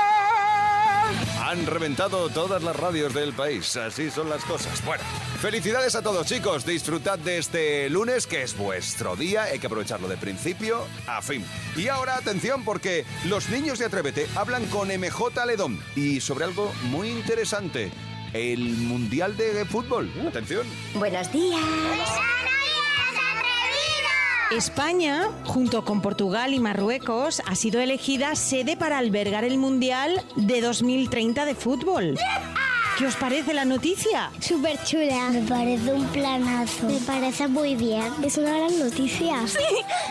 Reventado 1.65 2.29
todas 2.29 2.63
las 2.63 2.77
radios 2.77 3.15
del 3.15 3.33
país. 3.33 3.77
Así 3.77 4.11
son 4.11 4.29
las 4.29 4.45
cosas. 4.45 4.85
Bueno, 4.85 5.03
felicidades 5.41 5.95
a 5.95 6.03
todos 6.03 6.27
chicos. 6.27 6.67
Disfrutad 6.67 7.19
de 7.19 7.39
este 7.39 7.89
lunes 7.89 8.27
que 8.27 8.43
es 8.43 8.57
vuestro 8.57 9.17
día. 9.17 9.45
Hay 9.45 9.59
que 9.59 9.67
aprovecharlo 9.67 10.09
de 10.09 10.17
principio 10.17 10.85
a 11.07 11.23
fin. 11.23 11.45
Y 11.77 11.89
ahora 11.89 12.17
atención 12.17 12.65
porque 12.65 13.05
los 13.25 13.49
niños 13.49 13.79
de 13.79 13.87
Atrévete 13.87 14.27
hablan 14.35 14.67
con 14.67 14.89
MJ 14.89 15.47
Ledón 15.47 15.81
y 15.95 16.21
sobre 16.21 16.45
algo 16.45 16.73
muy 16.91 17.09
interesante. 17.09 17.91
El 18.33 18.61
Mundial 18.61 19.37
de 19.37 19.65
Fútbol. 19.65 20.13
Atención. 20.29 20.67
Buenos 20.95 21.33
días. 21.33 21.61
España, 24.53 25.29
junto 25.45 25.85
con 25.85 26.01
Portugal 26.01 26.55
y 26.55 26.61
Marruecos, 26.61 27.43
ha 27.47 27.57
sido 27.57 27.81
elegida 27.81 28.37
sede 28.37 28.77
para 28.77 28.99
albergar 28.99 29.43
el 29.45 29.59
Mundial 29.59 30.23
de 30.37 30.61
2030 30.61 31.45
de 31.45 31.55
fútbol. 31.57 32.17
¿Qué 32.97 33.07
os 33.07 33.17
parece 33.17 33.53
la 33.53 33.65
noticia? 33.67 34.31
Súper 34.41 34.83
chula. 34.85 35.29
Me 35.31 35.43
parece 35.43 35.93
un 35.93 36.07
planazo. 36.07 36.87
Me 36.87 36.99
parece 37.01 37.47
muy 37.47 37.75
bien. 37.75 38.11
Es 38.23 38.39
una 38.39 38.57
gran 38.57 38.79
noticia. 38.79 39.35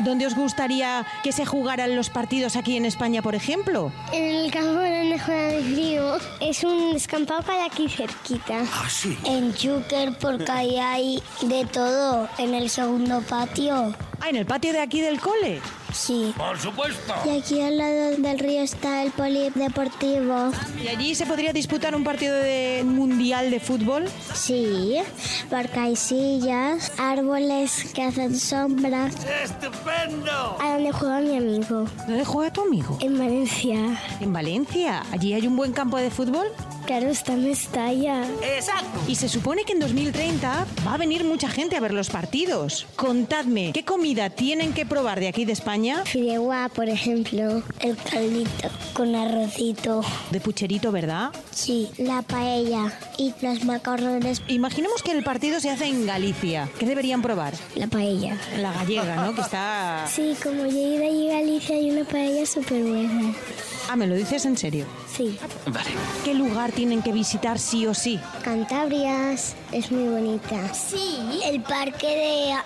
¿Dónde 0.03 0.27
os 0.27 0.35
gustaría 0.35 1.03
que 1.23 1.31
se 1.31 1.45
jugaran 1.45 1.95
los 1.95 2.11
partidos 2.11 2.55
aquí 2.55 2.77
en 2.77 2.85
España, 2.85 3.23
por 3.23 3.33
ejemplo? 3.33 3.91
En 4.13 4.23
el 4.25 4.51
campo 4.51 4.81
de 4.81 5.17
Juega 5.17 5.47
de 5.47 5.63
Frío 5.63 6.17
es 6.41 6.63
un 6.63 6.93
descampado 6.93 7.41
para 7.41 7.65
aquí 7.65 7.89
cerquita. 7.89 8.61
Ah, 8.61 8.87
sí. 8.87 9.17
En 9.25 9.55
Chúquer, 9.55 10.15
porque 10.19 10.51
ahí 10.51 10.77
hay 10.77 11.23
de 11.41 11.65
todo. 11.65 12.29
En 12.37 12.53
el 12.53 12.69
segundo 12.69 13.21
patio. 13.21 13.95
Ah, 14.25 14.29
en 14.29 14.37
el 14.37 14.45
patio 14.47 14.73
de 14.73 14.79
aquí 14.79 15.01
del 15.01 15.19
cole. 15.19 15.61
Sí. 15.93 16.33
Por 16.35 16.57
supuesto. 16.57 17.13
Y 17.25 17.37
aquí 17.37 17.61
al 17.61 17.77
lado 17.77 18.17
del 18.17 18.39
río 18.39 18.61
está 18.61 19.03
el 19.03 19.11
polideportivo. 19.11 20.51
¿Y 20.83 20.87
allí 20.87 21.13
se 21.13 21.27
podría 21.27 21.53
disputar 21.53 21.95
un 21.95 22.03
partido 22.03 22.35
de 22.35 22.81
mundial 22.83 23.51
de 23.51 23.59
fútbol? 23.59 24.09
Sí, 24.33 24.97
porque 25.47 25.79
hay 25.79 25.95
sillas, 25.95 26.91
árboles 26.97 27.91
que 27.93 28.01
hacen 28.01 28.35
sombra. 28.35 29.11
¡Estupendo! 29.43 30.57
A 30.59 30.73
donde 30.73 30.91
juega 30.91 31.19
mi 31.19 31.37
amigo. 31.37 31.85
¿Dónde 32.07 32.25
juega 32.25 32.51
tu 32.51 32.61
amigo? 32.61 32.97
En 33.01 33.19
Valencia. 33.19 34.01
En 34.21 34.33
Valencia. 34.33 35.03
¿Allí 35.11 35.35
hay 35.35 35.45
un 35.45 35.55
buen 35.55 35.71
campo 35.71 35.97
de 35.97 36.09
fútbol? 36.09 36.47
Claro, 36.85 37.09
está 37.09 37.33
en 37.33 37.47
Mestalla. 37.47 38.23
Y 39.07 39.15
se 39.15 39.27
supone 39.27 39.63
que 39.63 39.73
en 39.73 39.79
2030 39.79 40.67
va 40.85 40.93
a 40.93 40.97
venir 40.97 41.23
mucha 41.23 41.49
gente 41.49 41.75
a 41.75 41.79
ver 41.79 41.93
los 41.93 42.09
partidos. 42.09 42.85
Contadme, 42.95 43.71
¿qué 43.73 43.83
comida 43.83 44.29
tienen 44.29 44.73
que 44.73 44.85
probar 44.85 45.19
de 45.19 45.27
aquí 45.27 45.45
de 45.45 45.53
España? 45.53 46.03
Fideuá, 46.05 46.69
por 46.69 46.87
ejemplo, 46.87 47.63
el 47.79 47.97
caldito 47.97 48.69
con 48.93 49.15
arrocito. 49.15 50.01
De 50.29 50.39
pucherito, 50.39 50.91
¿verdad? 50.91 51.31
Sí, 51.51 51.89
la 51.97 52.21
paella 52.21 52.93
y 53.17 53.33
los 53.41 53.63
macarrones. 53.63 54.43
Imaginemos 54.47 55.01
que 55.01 55.11
el 55.11 55.23
partido 55.23 55.59
se 55.59 55.71
hace 55.71 55.87
en 55.87 56.05
Galicia. 56.05 56.69
¿Qué 56.77 56.85
deberían 56.85 57.21
probar? 57.21 57.53
La 57.75 57.87
paella. 57.87 58.37
La 58.59 58.71
gallega, 58.71 59.15
¿no? 59.15 59.33
Que 59.33 59.41
está... 59.41 60.05
Sí, 60.07 60.35
como 60.41 60.67
yo 60.67 60.77
he 60.77 60.95
ido 60.95 61.05
allí 61.05 61.29
a 61.31 61.33
Galicia 61.39 61.75
hay 61.75 61.89
una 61.89 62.05
paella 62.05 62.45
súper 62.45 62.83
buena. 62.83 63.33
Ah, 63.89 63.95
¿me 63.95 64.07
lo 64.07 64.15
dices 64.15 64.45
en 64.45 64.57
serio? 64.57 64.85
Sí. 65.15 65.37
¿Qué 66.23 66.33
lugar 66.33 66.71
tienen 66.75 67.01
que 67.01 67.11
visitar 67.11 67.57
sí 67.57 67.87
o 67.87 67.93
sí? 67.93 68.19
Cantabrias 68.43 69.55
es 69.71 69.91
muy 69.91 70.09
bonita. 70.09 70.73
Sí. 70.73 71.41
El 71.45 71.61
parque 71.61 72.07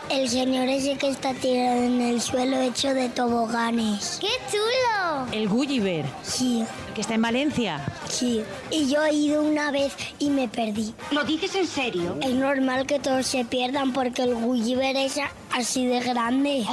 de 0.09 0.15
el 0.21 0.27
señor 0.29 0.67
ese 0.67 0.97
que 0.97 1.09
está 1.09 1.33
tirado 1.33 1.83
en 1.83 2.01
el 2.01 2.19
suelo 2.19 2.59
hecho 2.59 2.93
de 2.93 3.09
toboganes. 3.09 4.17
¡Qué 4.19 4.27
chulo! 4.51 4.98
El 5.31 5.47
Gulliver, 5.49 6.05
Sí, 6.23 6.63
que 6.95 7.01
está 7.01 7.13
en 7.15 7.21
Valencia. 7.21 7.81
sí. 8.07 8.43
Y 8.71 8.89
yo 8.89 9.03
he 9.03 9.13
ido 9.13 9.41
una 9.41 9.71
vez 9.71 9.93
y 10.19 10.29
me 10.29 10.47
perdí. 10.47 10.93
¿Lo 11.11 11.23
dices 11.23 11.55
en 11.55 11.67
serio? 11.67 12.17
Es 12.21 12.33
normal 12.33 12.85
que 12.85 12.99
todos 12.99 13.25
se 13.25 13.45
pierdan 13.45 13.93
porque 13.93 14.23
el 14.23 14.35
Gulliver 14.35 14.95
es 14.95 15.19
así 15.51 15.85
de 15.85 15.99
grande. 15.99 16.65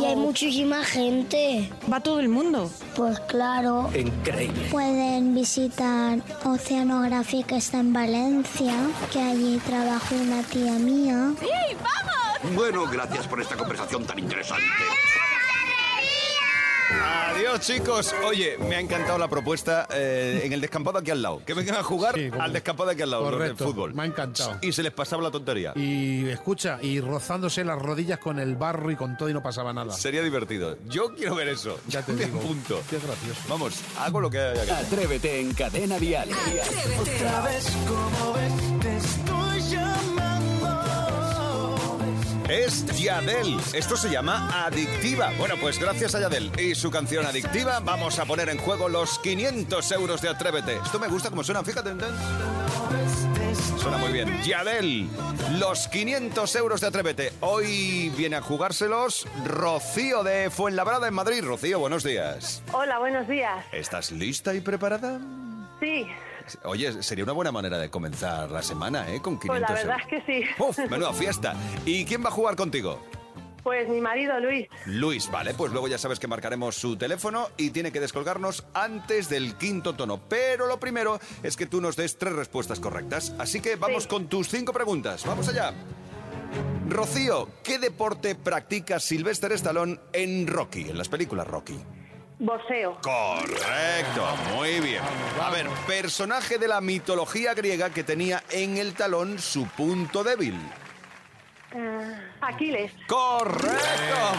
Y 0.00 0.04
hay 0.04 0.16
muchísima 0.16 0.82
gente. 0.84 1.70
Va 1.92 2.00
todo 2.00 2.20
el 2.20 2.28
mundo. 2.28 2.70
Pues 2.96 3.18
claro. 3.20 3.90
Increíble. 3.94 4.68
Pueden 4.70 5.34
visitar 5.34 6.20
Oceanografía 6.44 7.42
que 7.44 7.56
está 7.56 7.78
en 7.80 7.92
Valencia, 7.92 8.74
que 9.12 9.20
allí 9.20 9.58
trabaja 9.66 10.14
una 10.14 10.42
tía 10.42 10.72
mía. 10.72 11.32
Bueno, 12.54 12.86
gracias 12.86 13.26
por 13.28 13.40
esta 13.40 13.56
conversación 13.56 14.04
tan 14.04 14.18
interesante. 14.18 14.64
Adiós, 17.00 17.60
chicos. 17.60 18.14
Oye, 18.26 18.56
me 18.58 18.76
ha 18.76 18.80
encantado 18.80 19.18
la 19.18 19.28
propuesta 19.28 19.86
eh, 19.92 20.42
en 20.44 20.52
el 20.52 20.60
descampado 20.60 20.98
aquí 20.98 21.10
al 21.10 21.22
lado. 21.22 21.42
Que 21.44 21.54
vengan 21.54 21.76
a 21.76 21.82
jugar 21.82 22.14
Sí, 22.14 22.28
como- 22.30 22.42
al 22.42 22.52
descampado 22.52 22.90
aquí 22.90 23.02
al 23.02 23.10
lado, 23.10 23.22
los 23.24 23.30
del 23.32 23.38
Correcto, 23.40 23.64
fútbol. 23.64 23.94
me 23.94 24.02
ha 24.02 24.06
encantado. 24.06 24.58
Y 24.60 24.72
se 24.72 24.82
les 24.82 24.92
pasaba 24.92 25.22
la 25.22 25.30
tontería. 25.30 25.72
Y 25.74 26.28
escucha, 26.28 26.78
y 26.82 27.00
rozándose 27.00 27.64
las 27.64 27.80
rodillas 27.80 28.18
con 28.18 28.38
el 28.38 28.56
barro 28.56 28.90
y 28.90 28.96
con 28.96 29.16
todo 29.16 29.28
y 29.28 29.32
no 29.34 29.42
pasaba 29.42 29.72
nada. 29.72 29.92
Sería 29.92 30.22
divertido. 30.22 30.76
Yo 30.88 31.14
quiero 31.14 31.34
ver 31.34 31.48
eso. 31.48 31.78
Ya 31.88 32.02
te 32.02 32.12
Me 32.14 32.26
digo. 32.26 32.38
apunto. 32.38 32.80
Qué 32.88 32.98
gracioso. 32.98 33.40
Vamos, 33.48 33.74
hago 33.98 34.20
lo 34.20 34.30
que 34.30 34.38
haya 34.38 34.64
que 34.64 34.70
hacer. 34.70 34.86
Atrévete 34.86 35.40
en 35.40 35.54
Cadena 35.54 35.98
Dial. 35.98 36.28
Es 42.52 42.84
Yadel. 43.00 43.58
Esto 43.72 43.96
se 43.96 44.10
llama 44.10 44.66
Adictiva. 44.66 45.32
Bueno, 45.38 45.54
pues 45.58 45.78
gracias 45.78 46.14
a 46.14 46.20
Yadel 46.20 46.52
y 46.60 46.74
su 46.74 46.90
canción 46.90 47.24
Adictiva 47.24 47.80
vamos 47.80 48.18
a 48.18 48.26
poner 48.26 48.50
en 48.50 48.58
juego 48.58 48.90
los 48.90 49.18
500 49.20 49.90
euros 49.92 50.20
de 50.20 50.28
Atrévete. 50.28 50.76
Esto 50.76 50.98
me 50.98 51.08
gusta 51.08 51.30
como 51.30 51.42
suena, 51.42 51.64
fíjate. 51.64 51.92
Suena 53.78 53.96
muy 53.96 54.12
bien. 54.12 54.42
Yadel, 54.42 55.08
los 55.58 55.88
500 55.88 56.54
euros 56.56 56.82
de 56.82 56.88
Atrévete. 56.88 57.32
Hoy 57.40 58.12
viene 58.18 58.36
a 58.36 58.42
jugárselos 58.42 59.26
Rocío 59.46 60.22
de 60.22 60.50
Fuenlabrada 60.50 61.08
en 61.08 61.14
Madrid. 61.14 61.42
Rocío, 61.42 61.78
buenos 61.78 62.04
días. 62.04 62.62
Hola, 62.72 62.98
buenos 62.98 63.26
días. 63.28 63.64
¿Estás 63.72 64.12
lista 64.12 64.52
y 64.52 64.60
preparada? 64.60 65.18
Sí, 65.80 66.06
Oye, 66.64 67.02
sería 67.02 67.24
una 67.24 67.32
buena 67.32 67.52
manera 67.52 67.78
de 67.78 67.90
comenzar 67.90 68.50
la 68.50 68.62
semana, 68.62 69.08
¿eh? 69.12 69.20
Con 69.20 69.38
500 69.38 69.48
pues 69.48 69.60
la 69.60 69.74
verdad 69.74 69.96
euros. 70.10 70.12
es 70.12 70.24
que 70.24 70.44
sí. 70.44 70.48
Uf, 70.58 70.78
menuda 70.90 71.12
fiesta. 71.12 71.54
¿Y 71.84 72.04
quién 72.04 72.24
va 72.24 72.28
a 72.28 72.32
jugar 72.32 72.56
contigo? 72.56 73.00
Pues 73.62 73.88
mi 73.88 74.00
marido 74.00 74.40
Luis. 74.40 74.66
Luis, 74.86 75.30
vale, 75.30 75.54
pues 75.54 75.70
luego 75.70 75.86
ya 75.86 75.96
sabes 75.96 76.18
que 76.18 76.26
marcaremos 76.26 76.74
su 76.74 76.96
teléfono 76.96 77.48
y 77.56 77.70
tiene 77.70 77.92
que 77.92 78.00
descolgarnos 78.00 78.64
antes 78.74 79.28
del 79.28 79.54
quinto 79.56 79.94
tono. 79.94 80.20
Pero 80.28 80.66
lo 80.66 80.80
primero 80.80 81.20
es 81.44 81.56
que 81.56 81.66
tú 81.66 81.80
nos 81.80 81.94
des 81.94 82.18
tres 82.18 82.34
respuestas 82.34 82.80
correctas. 82.80 83.32
Así 83.38 83.60
que 83.60 83.76
vamos 83.76 84.02
Sí. 84.04 84.08
con 84.08 84.26
tus 84.26 84.48
cinco 84.48 84.72
preguntas. 84.72 85.24
Vamos 85.24 85.46
allá. 85.48 85.72
Rocío, 86.88 87.48
¿qué 87.62 87.78
deporte 87.78 88.34
practica 88.34 88.98
Sylvester 89.00 89.52
Stallone 89.52 89.98
en 90.12 90.46
Rocky, 90.46 90.90
en 90.90 90.98
las 90.98 91.08
películas 91.08 91.46
Rocky? 91.46 91.78
Boxeo. 92.38 92.98
Correcto, 93.02 94.26
muy 94.54 94.80
bien. 94.80 95.02
A 95.40 95.50
ver, 95.50 95.68
personaje 95.86 96.58
de 96.58 96.68
la 96.68 96.80
mitología 96.80 97.54
griega 97.54 97.90
que 97.90 98.02
tenía 98.04 98.42
en 98.50 98.76
el 98.78 98.94
talón 98.94 99.38
su 99.38 99.66
punto 99.66 100.24
débil. 100.24 100.58
Eh, 101.74 102.16
Aquiles. 102.40 102.92
Correcto, 103.06 103.76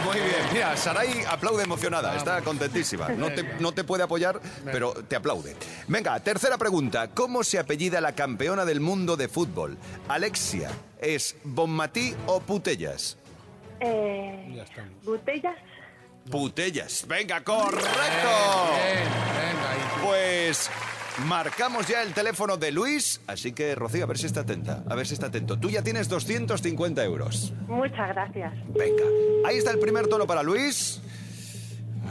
muy 0.06 0.18
bien. 0.18 0.36
Mira, 0.52 0.78
Sarai 0.78 1.24
aplaude 1.28 1.64
emocionada, 1.64 2.16
está 2.16 2.42
contentísima. 2.42 3.10
No 3.10 3.32
te, 3.32 3.44
no 3.60 3.72
te 3.72 3.84
puede 3.84 4.04
apoyar, 4.04 4.40
pero 4.66 4.94
te 4.94 5.16
aplaude. 5.16 5.56
Venga, 5.88 6.20
tercera 6.20 6.58
pregunta. 6.58 7.10
¿Cómo 7.10 7.44
se 7.44 7.58
apellida 7.58 8.02
la 8.02 8.14
campeona 8.14 8.66
del 8.66 8.82
mundo 8.82 9.16
de 9.18 9.30
fútbol? 9.30 9.78
Alexia, 10.08 10.70
¿es 11.02 11.36
Bonmatí 11.44 12.16
o 12.28 12.40
Putellas? 12.40 13.18
Eh, 13.80 14.64
Botellas. 15.04 15.58
Putellas. 16.30 17.06
Venga, 17.08 17.44
correcto. 17.44 17.90
venga, 18.74 20.04
Pues 20.04 20.70
marcamos 21.26 21.88
ya 21.88 22.02
el 22.02 22.14
teléfono 22.14 22.58
de 22.58 22.72
Luis, 22.72 23.22
así 23.28 23.52
que 23.54 23.76
Rocío, 23.76 24.04
a 24.04 24.08
ver 24.08 24.18
si 24.18 24.26
está 24.26 24.42
atenta, 24.42 24.84
a 24.90 24.96
ver 24.96 25.06
si 25.06 25.14
está 25.14 25.28
atento. 25.28 25.60
Tú 25.60 25.70
ya 25.70 25.82
tienes 25.84 26.10
250 26.10 27.04
euros. 27.04 27.54
Muchas 27.68 28.10
gracias. 28.10 28.54
Venga, 28.68 29.04
ahí 29.46 29.58
está 29.58 29.72
el 29.72 29.80
primer 29.80 30.08
tono 30.08 30.26
para 30.26 30.44
Luis. 30.44 31.02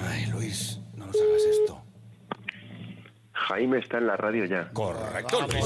Ay, 0.09 0.27
Luis, 0.27 0.79
no 0.95 1.07
nos 1.07 1.17
hagas 1.17 1.43
esto. 1.51 1.83
Jaime 3.33 3.79
está 3.79 3.99
en 3.99 4.07
la 4.07 4.17
radio 4.17 4.45
ya. 4.45 4.71
Correcto, 4.73 5.47
Luis. 5.49 5.65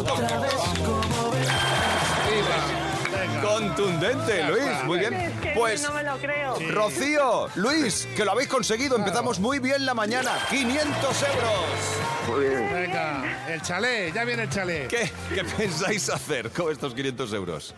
Contundente, 3.42 4.44
Luis, 4.44 4.84
muy 4.84 4.98
bien. 4.98 5.14
Es 5.14 5.32
que 5.40 5.50
Pues 5.54 5.82
no 5.82 5.92
me 5.94 6.02
lo 6.02 6.16
creo. 6.18 6.56
Rocío, 6.70 7.48
Luis, 7.56 8.08
que 8.16 8.24
lo 8.24 8.32
habéis 8.32 8.48
conseguido. 8.48 8.96
Empezamos 8.96 9.38
muy 9.40 9.58
bien 9.58 9.84
la 9.86 9.94
mañana. 9.94 10.32
500 10.50 11.22
euros. 11.22 12.28
Muy 12.28 12.40
bien. 12.48 12.72
Venga, 12.72 13.46
el 13.48 13.62
chalet, 13.62 14.12
ya 14.14 14.24
viene 14.24 14.44
el 14.44 14.50
chalet. 14.50 14.88
¿Qué, 14.88 15.10
qué 15.34 15.44
pensáis 15.44 16.08
hacer 16.10 16.50
con 16.50 16.72
estos 16.72 16.94
500 16.94 17.32
euros? 17.32 17.74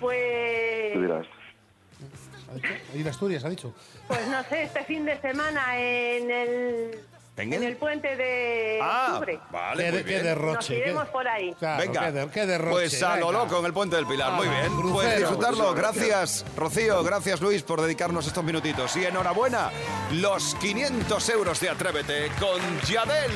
Pues, 0.00 0.92
Tú 0.94 1.02
dirás. 1.02 1.26
Ir 2.94 3.06
a 3.06 3.10
Asturias, 3.10 3.44
ha 3.44 3.50
dicho. 3.50 3.74
pues 4.06 4.26
no 4.28 4.42
sé, 4.44 4.62
este 4.62 4.82
fin 4.84 5.04
de 5.04 5.20
semana 5.20 5.78
en 5.78 6.30
el, 6.30 7.00
En 7.42 7.62
el 7.62 7.76
puente 7.76 8.16
de 8.16 8.80
Ah, 8.82 9.08
octubre. 9.12 9.38
vale, 9.50 9.84
Qué, 9.84 9.90
muy 9.92 9.98
qué 10.00 10.04
bien. 10.08 10.18
Nos 10.18 10.24
derroche. 10.26 10.76
iremos 10.78 11.04
qué- 11.04 11.10
por 11.12 11.28
ahí. 11.28 11.54
Claro, 11.58 11.80
Venga, 11.82 12.00
qué, 12.06 12.12
de- 12.12 12.30
qué 12.30 12.46
derroche. 12.46 12.70
pues 12.72 13.02
a 13.02 13.16
lo 13.16 13.30
loco 13.32 13.58
en 13.60 13.66
el 13.66 13.72
Puente 13.72 13.96
del 13.96 14.06
Pilar. 14.06 14.32
Muy 14.32 14.48
bien, 14.48 14.66
crucero. 14.74 14.92
pues 14.94 15.18
disfrutarlo. 15.18 15.74
Gracias, 15.74 16.44
Rocío. 16.56 17.02
Gracias, 17.04 17.40
Luis, 17.40 17.62
por 17.62 17.80
dedicarnos 17.80 18.26
estos 18.26 18.42
minutitos. 18.44 18.96
Y 18.96 19.04
enhorabuena, 19.04 19.70
los 20.12 20.54
500 20.56 21.28
euros 21.28 21.60
de 21.60 21.70
Atrévete 21.70 22.28
con 22.40 22.60
Yadel. 22.88 23.32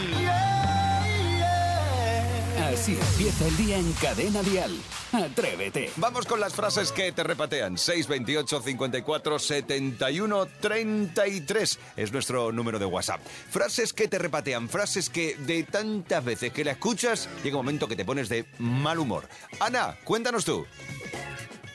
Así 2.72 2.98
empieza 3.00 3.46
el 3.46 3.56
día 3.56 3.76
en 3.76 3.92
Cadena 3.94 4.42
Dial. 4.42 4.76
Atrévete. 5.12 5.90
Vamos 5.96 6.26
con 6.26 6.40
las 6.40 6.54
frases 6.54 6.90
que 6.90 7.12
te 7.12 7.22
repatean. 7.22 7.76
628 7.76 8.62
54 8.62 9.38
71 9.38 10.46
33 10.60 11.78
es 11.96 12.12
nuestro 12.12 12.50
número 12.50 12.78
de 12.78 12.86
WhatsApp. 12.86 13.20
Frases 13.50 13.92
que 13.92 14.08
te 14.08 14.18
repatean, 14.18 14.68
frases 14.68 15.10
que 15.10 15.36
de 15.36 15.64
tantas 15.64 16.24
veces 16.24 16.52
que 16.52 16.64
la 16.64 16.72
escuchas, 16.72 17.28
llega 17.44 17.56
un 17.56 17.64
momento 17.64 17.88
que 17.88 17.96
te 17.96 18.04
pones 18.04 18.28
de 18.28 18.46
mal 18.58 18.98
humor. 18.98 19.28
Ana, 19.60 19.96
cuéntanos 20.04 20.44
tú. 20.44 20.66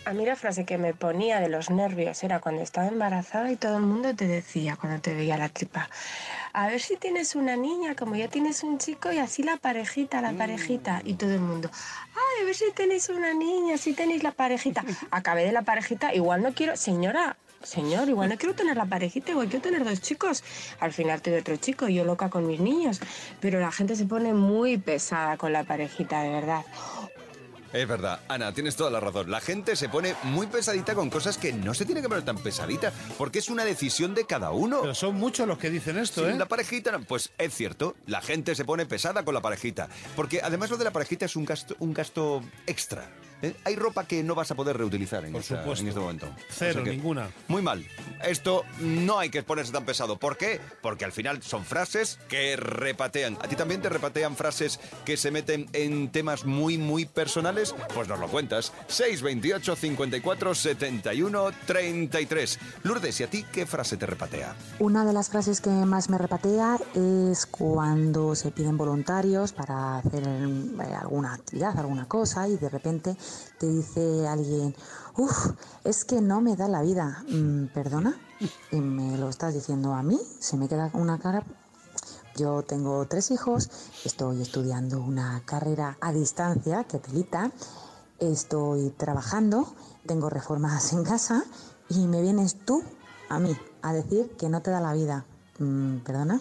A 0.08 0.13
mí 0.13 0.26
la 0.26 0.38
frase 0.38 0.65
que 0.65 0.78
me 0.78 0.93
ponía 0.93 1.41
de 1.41 1.50
los 1.50 1.69
nervios 1.69 2.23
era 2.23 2.39
cuando 2.39 2.62
estaba 2.62 2.88
embarazada 2.88 3.52
y 3.52 3.58
todo 3.58 3.76
el 3.76 3.84
mundo 3.84 4.15
te 4.15 4.26
decía 4.26 4.78
cuando 4.80 5.02
te 5.02 5.13
veía 5.13 5.36
la 5.36 5.50
tripa, 5.50 5.89
a 6.58 6.65
ver 6.70 6.82
si 6.82 6.98
tienes 6.98 7.36
una 7.36 7.56
niña 7.56 7.93
como 7.93 8.15
ya 8.15 8.30
tienes 8.30 8.63
un 8.63 8.80
chico 8.80 9.12
y 9.12 9.20
así 9.20 9.43
la 9.43 9.58
parejita, 9.58 10.22
la 10.22 10.34
parejita. 10.34 11.04
Y 11.06 11.13
todo 11.13 11.32
el 11.32 11.39
mundo, 11.39 11.70
ay, 11.72 12.41
a 12.41 12.46
ver 12.46 12.56
si 12.56 12.72
tenéis 12.72 13.10
una 13.10 13.32
niña, 13.36 13.78
si 13.78 13.93
tenéis 13.93 14.24
la 14.24 14.32
parejita. 14.32 14.84
Acabé 15.12 15.46
de 15.46 15.52
la 15.52 15.62
parejita, 15.62 16.15
igual 16.15 16.41
no 16.41 16.56
quiero, 16.56 16.76
señora. 16.76 17.38
Señor, 17.62 18.10
igual 18.10 18.30
no 18.30 18.38
quiero 18.38 18.56
tener 18.56 18.76
la 18.76 18.86
parejita, 18.86 19.32
igual 19.32 19.50
quiero 19.50 19.62
tener 19.62 19.84
dos 19.84 20.02
chicos. 20.02 20.43
Al 20.80 20.93
final 20.93 21.22
tuve 21.22 21.41
otro 21.41 21.58
chico 21.58 21.89
yo 21.89 22.04
loca 22.04 22.32
con 22.32 22.48
mis 22.48 22.60
niños. 22.60 23.02
Pero 23.39 23.60
la 23.60 23.72
gente 23.72 23.96
se 23.96 24.06
pone 24.06 24.34
muy 24.34 24.78
pesada 24.80 25.38
con 25.38 25.54
la 25.54 25.63
parejita, 25.63 26.24
de 26.24 26.30
verdad. 26.30 26.65
Es 27.73 27.88
verdad, 27.88 28.21
Ana, 28.27 28.53
tienes 28.53 28.75
toda 28.75 28.89
la 28.89 28.99
razón. 28.99 29.30
La 29.30 29.41
gente 29.41 29.75
se 29.75 29.89
pone 29.89 30.15
muy 30.23 30.47
pesadita 30.47 30.95
con 30.95 31.10
cosas 31.10 31.38
que 31.38 31.53
no 31.53 31.73
se 31.73 31.86
tiene 31.86 32.01
que 32.01 32.08
poner 32.10 32.23
tan 32.23 32.38
pesadita, 32.38 32.91
porque 33.17 33.39
es 33.39 33.49
una 33.49 33.65
decisión 33.65 34.15
de 34.15 34.25
cada 34.25 34.51
uno. 34.51 34.82
Pero 34.82 34.95
son 34.95 35.15
muchos 35.15 35.47
los 35.47 35.58
que 35.58 35.69
dicen 35.69 35.97
esto, 35.97 36.25
Sí, 36.25 36.32
¿eh? 36.32 36.38
La 36.38 36.47
parejita, 36.47 36.91
no, 36.91 37.01
pues 37.01 37.32
es 37.38 37.53
cierto, 37.53 37.95
la 38.06 38.21
gente 38.21 38.56
se 38.56 38.65
pone 38.65 38.86
pesada 38.86 39.23
con 39.23 39.34
la 39.34 39.41
parejita, 39.41 39.89
porque 40.15 40.41
además 40.41 40.69
lo 40.69 40.77
de 40.77 40.86
la 40.86 40.91
parejita 40.91 41.25
es 41.25 41.36
un 41.36 41.45
gasto, 41.45 41.75
un 41.80 41.93
gasto 41.93 42.41
extra. 42.65 43.10
¿Eh? 43.41 43.56
Hay 43.63 43.76
ropa 43.76 44.06
que 44.06 44.23
no 44.23 44.36
vas 44.36 44.52
a 44.52 44.56
poder 44.56 44.78
reutilizar 44.78 45.23
en, 45.26 45.32
Por 45.32 45.41
esta- 45.41 45.58
supuesto. 45.60 45.82
en 45.84 45.88
este 45.89 46.00
momento. 46.00 46.28
Cero, 46.50 46.82
ninguna. 46.84 47.30
Muy 47.47 47.62
mal. 47.62 47.86
Esto 48.23 48.63
no 48.80 49.19
hay 49.19 49.30
que 49.30 49.43
ponerse 49.43 49.71
tan 49.71 49.86
pesado. 49.86 50.17
¿Por 50.17 50.38
qué? 50.38 50.60
Porque 50.82 51.06
al 51.06 51.12
final 51.12 51.41
son 51.43 51.63
frases 51.65 52.19
que 52.30 52.56
repatean. 52.56 53.38
¿A 53.41 53.47
ti 53.47 53.56
también 53.56 53.82
te 53.82 53.89
repatean 53.89 54.36
frases 54.36 54.80
que 55.06 55.17
se 55.17 55.32
meten 55.32 55.67
en 55.73 56.12
temas 56.12 56.45
muy, 56.45 56.78
muy 56.78 57.06
personales? 57.06 57.76
Pues 57.93 58.08
nos 58.08 58.19
lo 58.19 58.28
cuentas. 58.28 58.71
628 58.88 59.76
54 59.76 60.56
71 60.56 61.52
33. 61.65 62.60
Lourdes, 62.84 63.19
¿y 63.19 63.23
a 63.23 63.30
ti 63.30 63.45
qué 63.52 63.65
frase 63.65 63.97
te 63.97 64.06
repatea? 64.06 64.56
Una 64.80 65.06
de 65.06 65.13
las 65.13 65.30
frases 65.30 65.62
que 65.62 65.69
más 65.69 66.10
me 66.10 66.17
repatea 66.17 66.78
es 66.95 67.45
cuando 67.45 68.36
se 68.36 68.52
piden 68.52 68.78
voluntarios 68.78 69.54
para 69.54 69.97
hacer 69.97 70.23
eh, 70.28 70.95
alguna 71.00 71.34
actividad, 71.34 71.78
alguna 71.78 72.08
cosa 72.08 72.47
y 72.47 72.58
de 72.58 72.69
repente 72.69 73.15
te 73.58 73.68
dice 73.68 74.28
alguien, 74.28 74.76
uff, 75.18 75.52
es 75.84 76.06
que 76.06 76.22
no 76.22 76.42
me 76.42 76.56
da 76.56 76.68
la 76.68 76.82
vida. 76.82 77.24
Mm, 77.30 77.68
¿Perdona? 77.68 78.20
Y 78.72 78.78
me 78.78 79.18
lo 79.18 79.30
estás 79.30 79.54
diciendo 79.54 79.94
a 79.94 80.04
mí, 80.04 80.20
se 80.40 80.58
me 80.58 80.68
queda 80.68 80.90
una 80.94 81.20
cara... 81.20 81.44
Yo 82.36 82.62
tengo 82.62 83.04
tres 83.08 83.32
hijos, 83.32 83.72
estoy 84.06 84.44
estudiando 84.44 85.02
una 85.02 85.42
carrera 85.44 85.98
a 86.00 86.13
distancia, 86.13 86.84
que 86.84 87.00
telita, 87.00 87.52
estoy 88.20 88.92
trabajando, 88.92 89.74
tengo 90.06 90.30
reformas 90.30 90.94
en 90.94 91.04
casa 91.04 91.44
y 91.90 92.06
me 92.06 92.22
vienes 92.22 92.63
tú 92.63 92.84
a 93.30 93.40
mí 93.40 93.58
a 93.82 93.92
decir 93.92 94.30
que 94.38 94.50
no 94.50 94.62
te 94.62 94.70
da 94.70 94.80
la 94.80 94.94
vida. 94.94 95.26
Mm, 95.58 95.98
¿Perdona? 96.00 96.40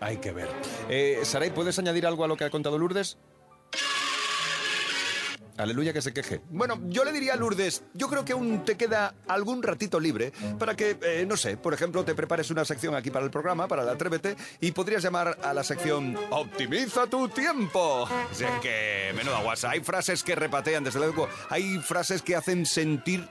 Hay 0.00 0.18
que 0.18 0.32
ver. 0.32 0.48
Eh, 0.90 1.20
Saray, 1.24 1.50
¿puedes 1.50 1.78
añadir 1.78 2.06
algo 2.06 2.24
a 2.24 2.28
lo 2.28 2.36
que 2.36 2.44
ha 2.44 2.50
contado 2.50 2.76
Lourdes? 2.78 3.16
Aleluya 5.56 5.92
que 5.92 6.02
se 6.02 6.12
queje. 6.12 6.40
Bueno, 6.50 6.80
yo 6.88 7.04
le 7.04 7.12
diría 7.12 7.34
a 7.34 7.36
Lourdes, 7.36 7.82
yo 7.94 8.08
creo 8.08 8.24
que 8.24 8.32
aún 8.32 8.64
te 8.64 8.76
queda 8.76 9.14
algún 9.26 9.62
ratito 9.62 9.98
libre 9.98 10.32
para 10.58 10.74
que, 10.74 10.98
eh, 11.02 11.24
no 11.26 11.36
sé, 11.36 11.56
por 11.56 11.72
ejemplo, 11.72 12.04
te 12.04 12.14
prepares 12.14 12.50
una 12.50 12.64
sección 12.64 12.94
aquí 12.94 13.10
para 13.10 13.24
el 13.24 13.30
programa, 13.30 13.66
para 13.68 13.82
el 13.82 13.88
Atrévete, 13.88 14.36
y 14.60 14.72
podrías 14.72 15.02
llamar 15.02 15.38
a 15.42 15.54
la 15.54 15.64
sección 15.64 16.16
Optimiza 16.30 17.06
tu 17.06 17.28
tiempo. 17.28 18.06
Así 18.30 18.44
que, 18.60 19.12
menuda 19.16 19.42
guasa, 19.42 19.70
hay 19.70 19.80
frases 19.80 20.22
que 20.22 20.34
repatean, 20.34 20.84
desde 20.84 20.98
luego, 20.98 21.28
hay 21.48 21.78
frases 21.78 22.22
que 22.22 22.36
hacen 22.36 22.66
sentir 22.66 23.26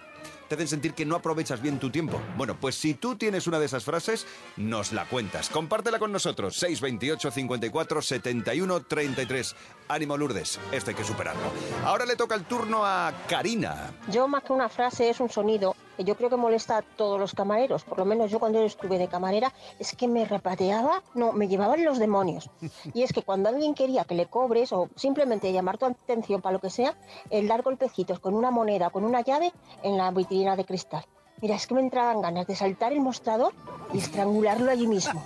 te 0.47 0.55
hacen 0.55 0.67
sentir 0.67 0.93
que 0.93 1.05
no 1.05 1.15
aprovechas 1.15 1.61
bien 1.61 1.79
tu 1.79 1.89
tiempo. 1.89 2.21
Bueno, 2.37 2.57
pues 2.59 2.75
si 2.75 2.93
tú 2.93 3.15
tienes 3.15 3.47
una 3.47 3.59
de 3.59 3.65
esas 3.65 3.83
frases, 3.83 4.25
nos 4.57 4.91
la 4.91 5.05
cuentas. 5.05 5.49
Compártela 5.49 5.99
con 5.99 6.11
nosotros. 6.11 6.55
628 6.57 7.31
54 7.31 8.01
71 8.01 8.81
33. 8.81 9.55
Ánimo 9.87 10.17
Lourdes, 10.17 10.59
esto 10.71 10.89
hay 10.91 10.95
que 10.95 11.03
superarlo. 11.03 11.43
Ahora 11.83 12.05
le 12.05 12.15
toca 12.15 12.35
el 12.35 12.45
turno 12.45 12.85
a 12.85 13.13
Karina. 13.27 13.91
Yo 14.11 14.27
más 14.27 14.43
que 14.43 14.53
una 14.53 14.69
frase 14.69 15.09
es 15.09 15.19
un 15.19 15.29
sonido 15.29 15.75
yo 16.03 16.15
creo 16.15 16.29
que 16.29 16.35
molesta 16.35 16.77
a 16.77 16.81
todos 16.81 17.19
los 17.19 17.33
camareros, 17.33 17.83
por 17.83 17.97
lo 17.99 18.05
menos 18.05 18.29
yo 18.31 18.39
cuando 18.39 18.59
estuve 18.61 18.97
de 18.97 19.07
camarera, 19.07 19.53
es 19.79 19.95
que 19.95 20.07
me 20.07 20.25
repateaba, 20.25 21.01
no, 21.13 21.31
me 21.31 21.47
llevaban 21.47 21.83
los 21.85 21.99
demonios. 21.99 22.49
Y 22.93 23.03
es 23.03 23.13
que 23.13 23.21
cuando 23.21 23.49
alguien 23.49 23.73
quería 23.75 24.03
que 24.03 24.15
le 24.15 24.25
cobres 24.27 24.71
o 24.73 24.89
simplemente 24.95 25.51
llamar 25.53 25.77
tu 25.77 25.85
atención 25.85 26.41
para 26.41 26.53
lo 26.53 26.59
que 26.59 26.69
sea, 26.69 26.95
el 27.29 27.47
dar 27.47 27.61
golpecitos 27.61 28.19
con 28.19 28.33
una 28.33 28.51
moneda, 28.51 28.89
con 28.89 29.03
una 29.03 29.21
llave 29.21 29.53
en 29.83 29.97
la 29.97 30.11
vitrina 30.11 30.55
de 30.55 30.65
cristal. 30.65 31.05
Mira, 31.41 31.55
es 31.55 31.67
que 31.67 31.73
me 31.73 31.81
entraban 31.81 32.21
ganas 32.21 32.47
de 32.47 32.55
saltar 32.55 32.93
el 32.93 33.01
mostrador 33.01 33.53
y 33.93 33.97
estrangularlo 33.97 34.71
allí 34.71 34.87
mismo. 34.87 35.21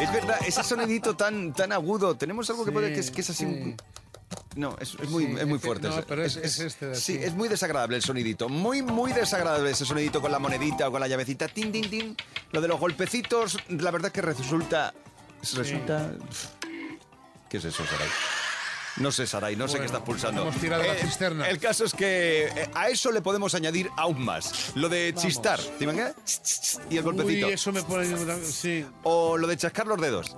Es 0.00 0.12
verdad, 0.12 0.36
ese 0.46 0.62
sonidito 0.62 1.16
tan, 1.16 1.52
tan 1.52 1.72
agudo. 1.72 2.16
Tenemos 2.16 2.48
algo 2.50 2.64
que 2.64 2.72
puede 2.72 2.92
que 2.92 3.00
es, 3.00 3.10
que 3.10 3.20
es 3.20 3.30
así. 3.30 3.44
un- 3.44 3.76
No, 4.56 4.76
es, 4.80 4.94
es 5.02 5.08
muy, 5.10 5.26
Sí, 5.26 5.34
es 5.38 5.46
muy 5.46 5.58
fuerte. 5.58 5.88
no, 5.88 6.02
pero 6.06 6.24
es- 6.24 6.36
es 6.36 6.58
este 6.60 6.86
de 6.86 6.94
Sí, 6.94 7.18
es 7.20 7.32
muy 7.34 7.48
desagradable 7.48 7.96
el 7.96 8.02
sonidito. 8.02 8.48
Muy, 8.48 8.82
muy 8.82 9.12
desagradable 9.12 9.70
ese 9.70 9.84
sonidito 9.84 10.20
con 10.20 10.30
la 10.30 10.38
monedita 10.38 10.88
o 10.88 10.92
con 10.92 11.00
la 11.00 11.08
llavecita. 11.08 11.48
Tin, 11.48 11.72
tin, 11.72 11.90
tin. 11.90 12.16
Lo 12.52 12.60
de 12.60 12.68
los 12.68 12.78
golpecitos, 12.78 13.58
la 13.68 13.90
verdad 13.90 14.06
es 14.08 14.12
que 14.12 14.22
resulta. 14.22 14.94
Resulta. 15.54 16.12
¿Qué 17.48 17.56
es 17.58 17.64
eso, 17.64 17.84
Saray? 17.84 18.08
No 18.96 19.10
sé, 19.10 19.26
Saray, 19.26 19.56
no 19.56 19.66
sé 19.66 19.78
qué 19.80 19.86
estás 19.86 20.02
pulsando. 20.02 20.42
hemos 20.42 20.56
tirado 20.56 20.84
la 20.84 20.94
Eh, 20.94 20.98
cisterna. 21.02 21.48
El 21.48 21.58
caso 21.58 21.84
es 21.84 21.92
que 21.94 22.44
eh, 22.46 22.70
a 22.74 22.88
eso 22.90 23.10
le 23.10 23.20
podemos 23.22 23.52
añadir 23.56 23.90
aún 23.96 24.24
más. 24.24 24.70
Lo 24.76 24.88
de 24.88 25.10
Vamos. 25.10 25.22
chistar. 25.26 25.60
¿Te 25.60 25.82
imaginas? 25.82 26.14
Y 26.90 26.96
el 26.98 27.02
golpecito. 27.02 27.48
Uy, 27.48 27.52
eso 27.54 27.72
me 27.72 27.82
pone... 27.82 28.06
Sí. 28.44 28.86
O 29.02 29.36
lo 29.36 29.48
de 29.48 29.56
chascar 29.56 29.88
los 29.88 30.00
dedos. 30.00 30.36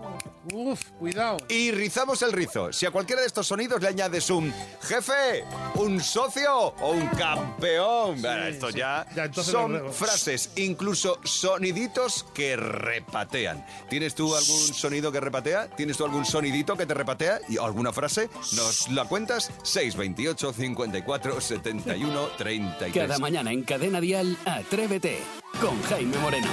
Uf, 0.53 0.91
cuidado. 0.99 1.39
Y 1.49 1.71
rizamos 1.71 2.23
el 2.23 2.33
rizo. 2.33 2.73
Si 2.73 2.87
a 2.87 2.91
cualquiera 2.91 3.21
de 3.21 3.27
estos 3.27 3.47
sonidos 3.47 3.81
le 3.81 3.89
añades 3.89 4.31
un 4.31 4.53
jefe, 4.83 5.45
un 5.75 6.01
socio 6.01 6.75
o 6.81 6.91
un 6.93 7.07
campeón, 7.09 8.21
bueno, 8.21 8.45
esto 8.47 8.71
ya, 8.71 9.07
son 9.33 9.93
frases, 9.93 10.51
incluso 10.57 11.19
soniditos 11.25 12.27
que 12.35 12.57
repatean. 12.57 13.65
¿Tienes 13.89 14.15
tú 14.15 14.35
algún 14.35 14.75
sonido 14.75 15.11
que 15.11 15.21
repatea? 15.21 15.69
¿Tienes 15.69 15.97
tú 15.97 16.05
algún 16.05 16.25
sonidito 16.25 16.77
que 16.77 16.87
te 16.87 16.95
repatea? 16.95 17.41
¿Y 17.49 17.59
alguna 17.59 17.93
frase? 17.93 18.29
¿Nos 18.53 18.89
la 18.91 19.05
cuentas? 19.05 19.51
628 19.63 20.53
54 20.53 21.41
71 21.41 22.29
33. 22.39 22.93
Cada 22.93 23.19
mañana 23.19 23.53
en 23.53 23.63
Cadena 23.63 24.01
Dial, 24.01 24.37
Atrévete 24.45 25.19
con 25.61 25.81
Jaime 25.85 26.17
Moreno. 26.19 26.49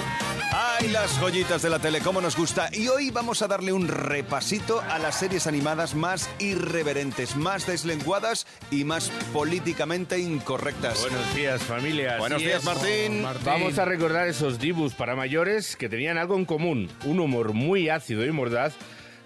¡Ay, 0.52 0.90
las 0.90 1.18
joyitas 1.20 1.62
de 1.62 1.70
la 1.70 1.80
tele! 1.80 2.00
¿Cómo 2.02 2.22
nos 2.22 2.38
gusta? 2.38 2.70
Y 2.72 2.88
hoy 2.88 3.10
vamos 3.10 3.42
a 3.42 3.48
darle 3.48 3.74
un 3.74 3.83
repasito 3.88 4.82
a 4.82 5.00
las 5.00 5.20
series 5.20 5.48
animadas 5.48 5.96
más 5.96 6.30
irreverentes, 6.40 7.36
más 7.36 7.68
deslenguadas 7.68 8.48
y 8.72 8.84
más 8.84 9.10
políticamente 9.32 10.20
incorrectas. 10.20 11.02
Buenos 11.02 11.36
días, 11.36 11.62
familia. 11.64 12.18
Buenos 12.18 12.42
días, 12.42 12.60
es. 12.60 12.66
Martín. 12.66 13.26
Vamos 13.44 13.80
a 13.80 13.86
recordar 13.86 14.28
esos 14.28 14.60
dibus 14.60 14.94
para 14.94 15.16
mayores 15.16 15.76
que 15.76 15.90
tenían 15.90 16.18
algo 16.18 16.36
en 16.36 16.46
común, 16.46 16.90
un 17.06 17.20
humor 17.20 17.54
muy 17.54 17.90
ácido 17.90 18.26
y 18.26 18.32
mordaz 18.32 18.74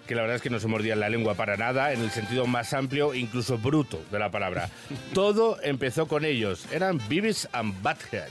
que 0.06 0.14
la 0.14 0.22
verdad 0.22 0.36
es 0.36 0.42
que 0.42 0.48
no 0.48 0.58
se 0.58 0.68
mordían 0.68 1.00
la 1.00 1.10
lengua 1.10 1.34
para 1.34 1.58
nada, 1.58 1.92
en 1.92 2.00
el 2.00 2.10
sentido 2.10 2.46
más 2.46 2.72
amplio, 2.72 3.14
incluso 3.14 3.58
bruto 3.58 4.02
de 4.10 4.18
la 4.18 4.30
palabra. 4.30 4.70
Todo 5.12 5.58
empezó 5.62 6.08
con 6.08 6.24
ellos. 6.24 6.64
Eran 6.72 6.98
Beavis 7.08 7.46
and 7.52 7.74
Butthead. 7.82 8.30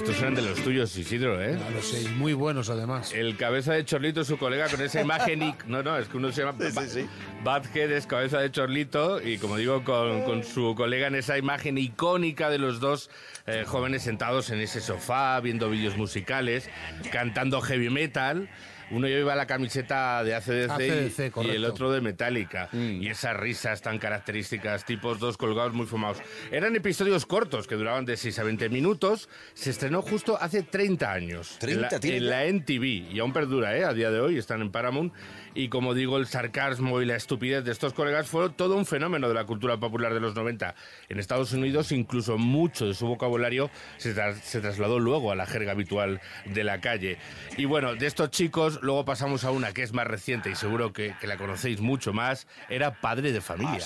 Estos 0.07 0.21
eran 0.21 0.35
de 0.35 0.41
los 0.41 0.63
tuyos, 0.63 0.95
Isidro, 0.97 1.41
¿eh? 1.43 1.57
Y 2.01 2.07
muy 2.15 2.31
buenos 2.31 2.69
además. 2.69 3.11
El 3.13 3.35
cabeza 3.35 3.73
de 3.73 3.83
Chorlito, 3.83 4.23
su 4.23 4.37
colega, 4.37 4.69
con 4.69 4.79
esa 4.81 5.01
imagen... 5.01 5.41
ic- 5.41 5.65
No, 5.65 5.83
no, 5.83 5.97
es 5.97 6.07
que 6.07 6.15
uno 6.15 6.31
se 6.31 6.43
llama... 6.45 6.57
Badhead 7.43 7.91
es 7.91 8.07
cabeza 8.07 8.39
de 8.39 8.49
Chorlito 8.49 9.21
y, 9.21 9.37
como 9.37 9.57
digo, 9.57 9.83
con, 9.83 10.21
con 10.23 10.45
su 10.45 10.75
colega 10.75 11.07
en 11.07 11.15
esa 11.15 11.37
imagen 11.37 11.77
icónica 11.77 12.49
de 12.49 12.57
los 12.57 12.79
dos 12.79 13.09
eh, 13.47 13.65
jóvenes 13.67 14.03
sentados 14.03 14.49
en 14.49 14.61
ese 14.61 14.79
sofá, 14.79 15.37
viendo 15.41 15.69
vídeos 15.69 15.97
musicales, 15.97 16.69
cantando 17.11 17.59
heavy 17.59 17.89
metal. 17.89 18.47
Uno 18.89 19.07
lleva 19.07 19.35
la 19.35 19.45
camiseta 19.47 20.23
de 20.23 20.35
ACDC, 20.35 20.71
ACDC, 20.71 21.31
y- 21.45 21.49
el 21.49 21.65
otro 21.65 21.91
de 21.91 22.01
Metallica. 22.01 22.69
Y 22.71 23.07
esas 23.09 23.35
risas 23.35 23.81
tan 23.81 23.97
características, 23.99 24.85
tipos 24.85 25.19
dos 25.19 25.37
colgados 25.37 25.73
muy 25.73 25.85
fumados. 25.85 26.17
Eran 26.51 26.75
episodios 26.75 27.25
cortos 27.25 27.67
que 27.67 27.75
duraban 27.75 28.05
de 28.05 28.17
6 28.17 28.39
a 28.39 28.43
20 28.43 28.69
minutos. 28.69 29.29
Se 29.53 29.69
estrenó 29.69 30.01
justo 30.01 30.37
hace 30.41 30.63
30 30.63 31.11
años. 31.11 31.57
30 31.59 31.87
en 31.87 31.91
la, 31.91 31.97
en 32.17 32.29
la 32.29 32.45
NTV. 32.45 32.83
Y 33.13 33.19
aún 33.19 33.33
perdura, 33.33 33.75
¿eh? 33.77 33.83
A 33.83 33.93
día 33.93 34.09
de 34.11 34.19
hoy 34.19 34.37
están 34.37 34.61
en 34.61 34.71
Paramount. 34.71 35.13
Y 35.53 35.69
como 35.69 35.93
digo, 35.95 36.17
el 36.17 36.27
sarcasmo 36.27 37.01
y 37.01 37.05
la 37.05 37.15
estupidez 37.15 37.63
de 37.65 37.71
estos 37.71 37.93
colegas 37.93 38.27
fueron 38.27 38.53
todo 38.53 38.75
un 38.77 38.85
fenómeno 38.85 39.27
de 39.27 39.33
la 39.33 39.45
cultura 39.45 39.77
popular 39.77 40.13
de 40.13 40.19
los 40.19 40.35
90. 40.35 40.75
En 41.09 41.19
Estados 41.19 41.51
Unidos, 41.51 41.91
incluso 41.91 42.37
mucho 42.37 42.85
de 42.85 42.93
su 42.93 43.07
vocabulario 43.07 43.71
se, 43.97 44.13
tras- 44.13 44.39
se 44.43 44.61
trasladó 44.61 44.99
luego 44.99 45.31
a 45.31 45.35
la 45.35 45.45
jerga 45.47 45.71
habitual 45.71 46.21
de 46.45 46.63
la 46.63 46.79
calle. 46.79 47.17
Y 47.57 47.65
bueno, 47.65 47.95
de 47.95 48.05
estos 48.05 48.29
chicos, 48.29 48.76
luego 48.81 49.05
pasamos 49.05 49.43
a 49.43 49.51
una 49.51 49.73
que 49.73 49.83
es 49.83 49.93
más 49.93 50.07
reciente 50.07 50.49
y 50.49 50.55
seguro 50.55 50.93
que, 50.93 51.15
que 51.19 51.27
la 51.27 51.37
conocéis 51.37 51.81
mucho 51.81 52.13
más. 52.13 52.47
Era 52.69 52.99
padre 52.99 53.31
de 53.31 53.41
familia. 53.41 53.83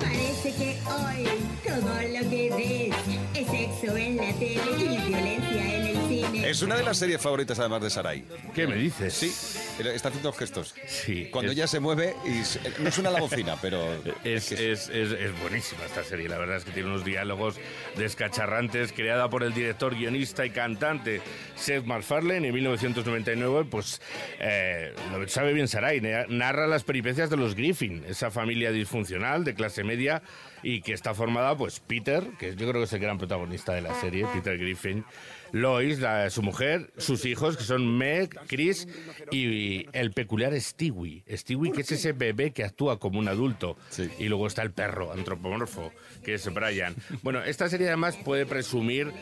Parece 0.00 0.54
que 0.54 0.78
hoy 0.86 1.26
todo 1.66 1.94
lo 1.94 2.30
que 2.30 2.50
ves 2.56 2.96
es 3.34 3.46
sexo 3.48 3.96
en 3.96 4.16
la 4.16 4.32
tele 4.34 4.77
Es 6.50 6.62
una 6.62 6.76
de 6.76 6.82
las 6.82 6.96
series 6.98 7.20
favoritas 7.20 7.58
además 7.58 7.82
de 7.82 7.90
Sarai. 7.90 8.24
¿Qué 8.54 8.66
me 8.66 8.76
dices? 8.76 9.14
Sí, 9.14 9.32
está 9.84 10.08
haciendo 10.08 10.32
gestos. 10.32 10.74
Sí. 10.86 11.28
Cuando 11.30 11.52
es- 11.52 11.58
ella 11.58 11.66
se 11.66 11.80
mueve 11.80 12.14
y 12.24 12.44
se- 12.44 12.60
no 12.80 12.90
suena 12.90 13.10
la 13.10 13.20
bocina, 13.20 13.56
pero... 13.60 13.86
Es, 14.24 14.50
es, 14.52 14.88
es- 14.88 15.10
es 15.12 15.40
buenísima 15.40 15.84
esta 15.84 16.02
serie, 16.04 16.28
la 16.28 16.38
verdad 16.38 16.56
es 16.56 16.64
que 16.64 16.70
tiene 16.72 16.88
unos 16.88 17.04
diálogos 17.04 17.56
descacharrantes, 17.96 18.92
creada 18.92 19.28
por 19.28 19.42
el 19.42 19.52
director, 19.54 19.94
guionista 19.94 20.46
y 20.46 20.50
cantante 20.50 21.20
Seth 21.56 21.84
MacFarlane 21.84 22.48
en 22.48 22.54
1999, 22.54 23.68
pues 23.70 24.00
eh, 24.40 24.92
lo 25.12 25.26
sabe 25.28 25.52
bien 25.52 25.68
Sarai, 25.68 26.00
na- 26.00 26.26
narra 26.28 26.66
las 26.66 26.84
peripecias 26.84 27.30
de 27.30 27.36
los 27.36 27.54
Griffin, 27.54 28.04
esa 28.08 28.30
familia 28.30 28.72
disfuncional 28.72 29.44
de 29.44 29.54
clase 29.54 29.84
media 29.84 30.22
y 30.62 30.80
que 30.80 30.92
está 30.92 31.14
formada, 31.14 31.56
pues 31.56 31.80
Peter, 31.80 32.24
que 32.38 32.50
yo 32.56 32.68
creo 32.68 32.80
que 32.80 32.84
es 32.84 32.92
el 32.92 33.00
gran 33.00 33.18
protagonista 33.18 33.74
de 33.74 33.82
la 33.82 33.94
serie, 34.00 34.26
Peter 34.32 34.56
Griffin, 34.58 35.04
Lois, 35.52 35.98
la- 36.00 36.30
su 36.30 36.42
mujer, 36.42 36.92
sus 36.96 37.24
hijos, 37.24 37.56
que 37.56 37.64
son 37.64 37.96
Meg, 37.98 38.30
Chris 38.46 38.86
y 39.30 39.86
el 39.92 40.12
peculiar 40.12 40.58
Stewie. 40.60 41.24
Stewie, 41.30 41.72
que 41.72 41.80
es 41.82 41.92
ese 41.92 42.12
bebé 42.12 42.52
que 42.52 42.64
actúa 42.64 42.98
como 42.98 43.18
un 43.18 43.28
adulto. 43.28 43.76
Y 44.18 44.24
luego 44.28 44.46
está 44.46 44.62
el 44.62 44.70
perro 44.72 45.12
antropomorfo, 45.12 45.92
que 46.24 46.34
es 46.34 46.52
Brian. 46.52 46.94
Bueno, 47.22 47.42
esta 47.42 47.68
serie 47.68 47.88
además 47.88 48.16
puede 48.24 48.46
presumir 48.46 49.12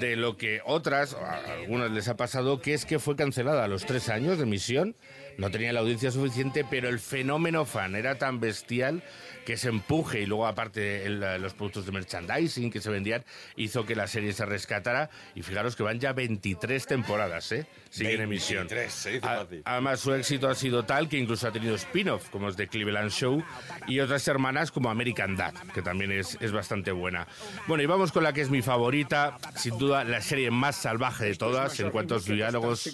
de 0.00 0.16
lo 0.16 0.36
que 0.36 0.60
otras, 0.64 1.14
a 1.14 1.40
algunas 1.60 1.90
les 1.90 2.08
ha 2.08 2.16
pasado, 2.16 2.60
que 2.60 2.74
es 2.74 2.84
que 2.84 2.98
fue 2.98 3.16
cancelada 3.16 3.64
a 3.64 3.68
los 3.68 3.84
tres 3.86 4.08
años 4.08 4.38
de 4.38 4.44
emisión. 4.44 4.96
No 5.36 5.50
tenía 5.50 5.72
la 5.72 5.80
audiencia 5.80 6.12
suficiente, 6.12 6.64
pero 6.68 6.88
el 6.88 7.00
fenómeno 7.00 7.64
fan 7.64 7.96
era 7.96 8.18
tan 8.18 8.38
bestial 8.38 9.02
que 9.44 9.54
ese 9.54 9.68
empuje 9.68 10.20
y 10.22 10.26
luego 10.26 10.46
aparte 10.46 11.04
el- 11.06 11.20
los 11.40 11.54
productos 11.54 11.86
de 11.86 11.92
merchandising 11.92 12.70
que 12.70 12.80
se 12.80 12.90
vendían 12.90 13.24
hizo 13.56 13.84
que 13.86 13.94
la 13.94 14.06
serie 14.06 14.32
se 14.32 14.44
rescatara 14.46 15.10
y 15.34 15.42
fijaros 15.42 15.76
que 15.76 15.82
van 15.82 16.00
ya 16.00 16.12
23 16.12 16.86
temporadas, 16.86 17.52
¿eh? 17.52 17.66
Sigue 17.90 18.14
en 18.14 18.22
emisión. 18.22 18.66
23, 18.66 18.92
se 18.92 19.10
dice 19.12 19.26
A- 19.26 19.36
fácil. 19.38 19.62
Además 19.64 20.00
su 20.00 20.12
éxito 20.14 20.48
ha 20.48 20.54
sido 20.54 20.84
tal 20.84 21.08
que 21.08 21.18
incluso 21.18 21.46
ha 21.46 21.52
tenido 21.52 21.74
spin-off 21.76 22.28
como 22.30 22.48
es 22.48 22.56
de 22.56 22.66
Cleveland 22.68 23.10
Show 23.10 23.42
y 23.86 24.00
otras 24.00 24.26
hermanas 24.28 24.70
como 24.72 24.90
American 24.90 25.36
Dad, 25.36 25.54
que 25.72 25.82
también 25.82 26.10
es, 26.12 26.36
es 26.40 26.50
bastante 26.52 26.90
buena. 26.92 27.26
Bueno, 27.66 27.82
y 27.82 27.86
vamos 27.86 28.10
con 28.10 28.22
la 28.24 28.32
que 28.32 28.40
es 28.40 28.50
mi 28.50 28.62
favorita, 28.62 29.38
sin 29.56 29.78
duda 29.78 30.02
la 30.04 30.20
serie 30.20 30.50
más 30.50 30.76
salvaje 30.76 31.26
de 31.26 31.34
todas 31.36 31.78
en 31.80 31.90
cuanto 31.90 32.16
a 32.16 32.18
sus 32.18 32.34
diálogos 32.34 32.90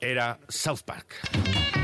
era 0.00 0.38
South 0.48 0.80
Park. 0.84 1.81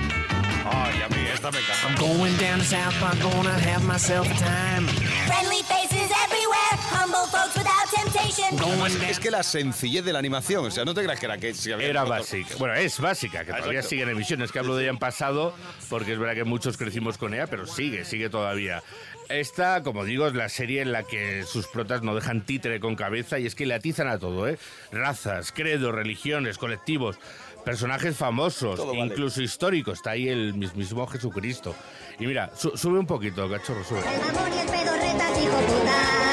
Ay, 0.71 1.03
a 1.03 1.09
mí 1.09 1.17
esta 1.33 1.51
me 1.51 1.59
I'm 1.59 1.93
encanta. 1.95 2.01
going 2.01 2.37
down 2.39 2.59
to 2.59 2.65
South 2.65 2.95
Park, 3.01 3.17
gonna 3.21 3.51
have 3.59 3.85
myself 3.85 4.27
a 4.31 4.35
time. 4.39 4.87
Friendly 5.27 5.63
faces 5.63 6.11
everywhere, 6.25 6.77
humble 6.91 7.27
folks 7.27 7.57
without 7.57 7.89
temptation. 7.91 8.59
Además, 8.59 8.95
es 9.09 9.19
que 9.21 9.31
la 9.31 9.43
sencillez 9.43 10.05
de 10.05 10.13
la 10.13 10.19
animación, 10.19 10.67
o 10.67 10.71
sea, 10.71 10.85
no 10.85 10.95
te 10.95 11.03
creas 11.05 11.19
que 11.21 11.27
era 11.27 11.39
que... 11.39 11.55
si 11.55 11.73
había 11.73 11.89
Era 11.89 12.05
básica. 12.05 12.55
Bueno, 12.59 12.75
es 12.75 12.99
básica, 13.01 13.41
que 13.45 13.53
todavía 13.53 13.71
Exacto. 13.81 13.89
sigue 13.91 14.03
en 14.03 14.09
emisión. 14.11 14.43
Es 14.43 14.53
que 14.53 14.59
hablo 14.59 14.77
de 14.77 14.85
ella 14.85 14.91
en 14.91 14.99
pasado, 14.99 15.55
porque 15.89 16.13
es 16.13 16.19
verdad 16.19 16.35
que 16.35 16.45
muchos 16.45 16.77
crecimos 16.77 17.19
con 17.19 17.35
ella, 17.35 17.47
pero 17.47 17.67
sigue, 17.67 18.05
sigue 18.05 18.29
todavía. 18.31 18.83
Esta, 19.29 19.83
como 19.83 20.05
digo, 20.07 20.27
es 20.27 20.35
la 20.35 20.49
serie 20.49 20.81
en 20.81 20.91
la 20.91 21.03
que 21.03 21.45
sus 21.45 21.67
protas 21.67 22.03
no 22.03 22.15
dejan 22.15 22.47
títere 22.47 22.81
con 22.81 22.97
cabeza 22.97 23.39
y 23.39 23.45
es 23.47 23.55
que 23.55 23.67
le 23.67 23.75
atizan 23.75 24.09
a 24.09 24.19
todo, 24.19 24.49
¿eh? 24.49 24.59
Razas, 24.91 25.53
credos, 25.53 25.95
religiones, 25.95 26.57
colectivos, 26.57 27.19
personajes 27.65 28.17
famosos, 28.17 28.77
Todo 28.77 28.89
vale. 28.89 29.01
incluso 29.07 29.43
históricos. 29.43 29.99
Está 29.99 30.11
ahí 30.11 30.29
el 30.29 30.55
mismísimo 30.55 31.07
Jesucristo. 31.07 31.75
Y 32.19 32.27
mira, 32.27 32.51
su- 32.57 32.77
sube 32.77 32.99
un 32.99 33.07
poquito, 33.07 33.49
cachorro, 33.51 33.85
sube. 33.85 34.01
El 34.01 34.35
mamón 34.35 34.53
y 34.53 34.59
el 34.61 35.45
hijo 35.45 35.57
puta. 35.59 36.28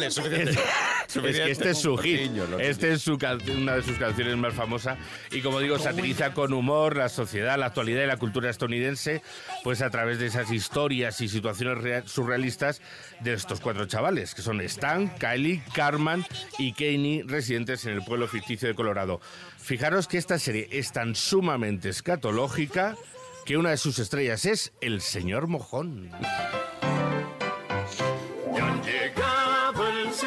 Vale, 0.00 0.10
suficiente. 0.10 0.58
Es 1.10 1.40
que 1.40 1.50
este 1.50 1.70
es 1.70 1.78
su 1.78 1.96
hit. 1.96 2.30
Este 2.60 2.92
es 2.92 3.02
su 3.02 3.18
una 3.58 3.74
de 3.74 3.82
sus 3.82 3.98
canciones 3.98 4.36
más 4.36 4.54
famosas. 4.54 4.96
Y 5.32 5.40
como 5.40 5.58
digo, 5.58 5.76
satiriza 5.76 6.32
con 6.34 6.52
humor 6.52 6.96
la 6.96 7.08
sociedad, 7.08 7.58
la 7.58 7.66
actualidad 7.66 8.04
y 8.04 8.06
la 8.06 8.16
cultura 8.16 8.48
estadounidense, 8.48 9.20
pues 9.64 9.82
a 9.82 9.90
través 9.90 10.20
de 10.20 10.26
esas 10.26 10.52
historias 10.52 11.20
y 11.20 11.28
situaciones 11.28 11.78
rea- 11.78 12.06
surrealistas 12.06 12.80
de 13.20 13.32
estos 13.32 13.58
cuatro 13.60 13.86
chavales, 13.86 14.36
que 14.36 14.42
son 14.42 14.60
Stan, 14.60 15.08
Kylie, 15.18 15.64
Carman 15.74 16.24
y 16.58 16.72
Kanye, 16.74 17.24
residentes 17.26 17.84
en 17.86 17.94
el 17.94 18.04
pueblo 18.04 18.28
ficticio 18.28 18.68
de 18.68 18.76
Colorado. 18.76 19.20
Fijaros 19.58 20.06
que 20.06 20.16
esta 20.16 20.38
serie 20.38 20.68
es 20.70 20.92
tan 20.92 21.16
sumamente 21.16 21.88
escatológica 21.88 22.94
que 23.46 23.56
una 23.56 23.70
de 23.70 23.78
sus 23.78 23.98
estrellas 23.98 24.44
es 24.44 24.72
el 24.80 25.00
señor 25.00 25.48
Mojón. 25.48 26.12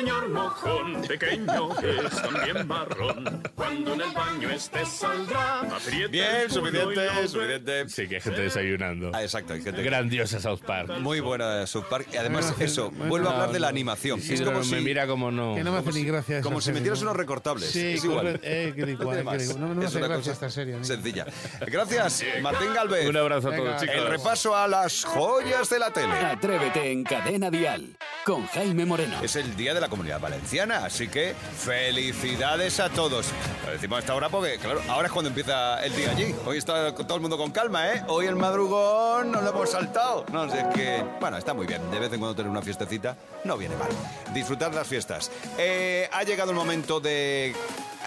Señor 0.03 0.29
mojón, 0.29 1.01
pequeño 1.07 1.75
que 1.77 1.97
es 2.05 2.21
también 2.21 2.67
marrón. 2.67 3.41
Cuando 3.55 3.93
en 3.93 4.01
el 4.01 4.11
baño 4.11 4.49
este 4.49 4.85
saldrá, 4.85 5.61
aprieta 5.61 6.07
Bien, 6.11 6.49
suficiente, 6.49 7.27
suficiente. 7.27 7.89
Sí, 7.89 8.07
que 8.09 8.15
hay 8.15 8.21
gente 8.21 8.41
desayunando. 8.41 9.11
Ah, 9.13 9.21
exacto, 9.23 9.53
hay 9.53 9.61
gente 9.61 9.81
Grandiosa 9.81 10.41
South 10.41 10.59
Park. 10.65 10.89
Muy 10.99 11.21
buena 11.21 11.65
South 11.67 11.85
Park. 11.89 12.07
Y 12.11 12.17
además, 12.17 12.53
eso, 12.59 12.91
vuelvo 12.91 13.29
a 13.29 13.33
hablar 13.33 13.51
de 13.53 13.59
la 13.61 13.69
animación. 13.69 14.19
Sí, 14.19 14.33
es 14.33 14.41
no, 14.41 14.47
como 14.47 14.59
me 14.59 14.65
si, 14.65 14.75
mira 14.75 15.07
como 15.07 15.31
no. 15.31 15.55
Que 15.55 15.63
no 15.63 15.71
me 15.71 15.77
hace 15.77 15.85
como 15.85 15.95
ni 15.97 16.01
si- 16.03 16.07
gracia 16.07 16.41
Como 16.41 16.59
si 16.61 16.71
metieras 16.73 16.99
¿no? 17.01 17.09
unos 17.09 17.17
recortables. 17.17 17.69
Sí, 17.69 17.93
es 17.93 18.03
igual. 18.03 18.39
Eh, 18.43 18.73
que 18.75 18.81
igual, 18.91 19.23
No 19.23 19.31
que 19.31 19.75
me 19.75 19.81
Es 19.85 19.87
hace 19.87 19.97
una 19.99 20.07
gracia 20.07 20.15
cosa 20.17 20.31
esta 20.33 20.49
serie. 20.49 20.75
¿no? 20.75 20.83
Sencilla. 20.83 21.25
Gracias, 21.65 22.25
Martín 22.41 22.73
Galvez. 22.73 23.07
Un 23.07 23.17
abrazo 23.17 23.47
a 23.47 23.51
Venga. 23.51 23.63
todos, 23.65 23.81
chicos. 23.81 23.95
El 23.95 24.07
repaso 24.07 24.55
a 24.55 24.67
las 24.67 25.05
joyas 25.05 25.69
de 25.69 25.79
la 25.79 25.91
tele. 25.91 26.13
Atrévete 26.13 26.91
en 26.91 27.03
Cadena 27.03 27.49
Dial 27.49 27.95
con 28.25 28.45
Jaime 28.47 28.85
Moreno. 28.85 29.17
Es 29.21 29.35
el 29.35 29.55
Día 29.55 29.73
de 29.73 29.81
la 29.81 29.89
Comunidad 29.89 30.19
Valenciana, 30.19 30.85
así 30.85 31.07
que 31.07 31.35
felicidades 31.57 32.79
a 32.79 32.89
todos. 32.89 33.27
Lo 33.65 33.71
decimos 33.71 33.97
a 33.97 33.99
esta 33.99 34.15
hora 34.15 34.29
porque, 34.29 34.57
claro, 34.57 34.81
ahora 34.87 35.07
es 35.07 35.11
cuando 35.11 35.29
empieza 35.29 35.83
el 35.83 35.95
día 35.95 36.11
allí. 36.11 36.33
Hoy 36.45 36.57
está 36.57 36.93
todo 36.93 37.15
el 37.15 37.21
mundo 37.21 37.37
con 37.37 37.51
calma, 37.51 37.93
¿eh? 37.93 38.03
Hoy 38.07 38.27
el 38.27 38.35
madrugón 38.35 39.31
no 39.31 39.41
lo 39.41 39.49
hemos 39.49 39.69
saltado. 39.71 40.25
No 40.31 40.49
sé, 40.49 40.65
que, 40.73 41.03
bueno, 41.19 41.37
está 41.37 41.53
muy 41.53 41.67
bien. 41.67 41.89
De 41.91 41.99
vez 41.99 42.11
en 42.13 42.19
cuando 42.19 42.35
tener 42.35 42.49
una 42.49 42.61
fiestecita 42.61 43.17
no 43.43 43.57
viene 43.57 43.75
mal. 43.75 43.89
Disfrutar 44.33 44.73
las 44.73 44.87
fiestas. 44.87 45.29
Eh, 45.57 46.09
ha 46.11 46.23
llegado 46.23 46.51
el 46.51 46.55
momento 46.55 46.99
de 46.99 47.53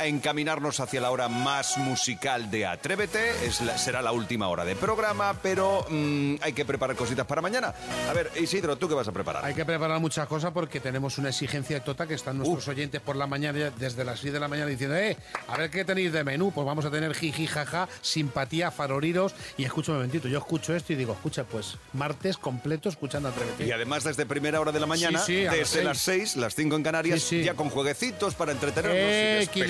encaminarnos 0.05 0.81
hacia 0.81 1.01
la 1.01 1.11
hora 1.11 1.29
más 1.29 1.79
musical 1.79 2.51
de 2.51 2.67
Atrévete. 2.67 3.31
Es 3.47 3.61
la- 3.61 3.79
será 3.79 4.03
la 4.03 4.13
última 4.13 4.49
hora 4.49 4.65
de 4.65 4.77
programa, 4.77 5.35
pero 5.43 5.87
mm, 5.89 6.35
hay 6.43 6.53
que 6.53 6.65
preparar 6.65 6.97
cositas 6.97 7.27
para 7.27 7.41
mañana. 7.41 7.73
A 8.09 8.13
ver, 8.13 8.31
Isidro, 8.41 8.77
¿tú 8.77 8.89
qué 8.89 8.95
vas 8.95 9.09
a 9.09 9.13
preparar? 9.13 9.45
Hay 9.45 9.55
que 9.55 9.65
preparar 9.65 9.99
muchas 10.01 10.27
cosas 10.27 10.53
porque 10.53 10.81
tenemos 10.81 11.19
una 11.19 11.29
exigencia 11.31 11.83
tota 11.83 12.07
que 12.07 12.15
están 12.15 12.39
nuestros 12.39 12.67
oyentes 12.69 13.01
por 13.01 13.17
la 13.17 13.27
mañana, 13.27 13.71
desde 13.77 14.05
las 14.05 14.21
6 14.21 14.33
de 14.33 14.41
la 14.41 14.49
mañana, 14.49 14.69
diciendo, 14.69 14.97
eh, 14.97 15.17
a 15.49 15.57
ver 15.57 15.71
qué 15.71 15.85
tenéis 15.85 16.13
de 16.13 16.25
menú. 16.25 16.53
Pues 16.53 16.67
vamos 16.67 16.85
a 16.85 16.91
tener 16.91 17.15
jiji, 17.15 17.47
jaja, 17.47 17.89
simpatía, 18.03 18.71
faroriros. 18.71 19.35
Y 19.57 19.65
escucha 19.65 19.93
un 19.93 19.99
momentito, 19.99 20.29
yo 20.29 20.39
escucho 20.39 20.75
esto 20.75 20.93
y 20.93 20.97
digo, 20.97 21.13
escucha, 21.13 21.45
pues 21.45 21.77
martes 21.93 22.37
completo 22.37 22.89
escuchando 22.89 23.29
Atrévete. 23.29 23.67
Y 23.67 23.73
además 23.73 24.05
desde 24.05 24.27
primera 24.27 24.61
hora 24.61 24.73
de 24.73 24.81
la 24.81 24.87
mañana, 24.87 25.19
Sí, 25.21 25.39
sí, 25.41 25.47
a 25.47 25.51
las 25.51 25.59
desde 25.59 25.85
las 25.85 25.99
seis. 25.99 26.31
6, 26.33 26.37
las 26.37 26.55
5 26.55 26.77
en 26.77 26.83
Canarias, 26.83 27.23
Sí, 27.23 27.43
ya 27.43 27.55
con 27.55 27.71
jueguecitos 27.71 28.35
para 28.35 28.53
entretenernos 28.53 28.99
Eh, 29.01 29.49
y 29.55 29.61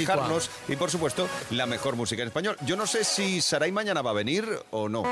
Y 0.69 0.77
por 0.77 0.91
supuesto, 0.91 1.29
la 1.51 1.67
mejor 1.67 1.97
música 1.97 2.23
en 2.23 2.29
español. 2.29 2.57
Yo 2.67 2.77
no 2.77 2.87
sé 2.87 3.05
si 3.05 3.41
Saray 3.41 3.73
mañana 3.73 4.03
va 4.03 4.11
a 4.11 4.15
venir 4.15 4.47
o 4.71 4.89
no. 4.89 5.05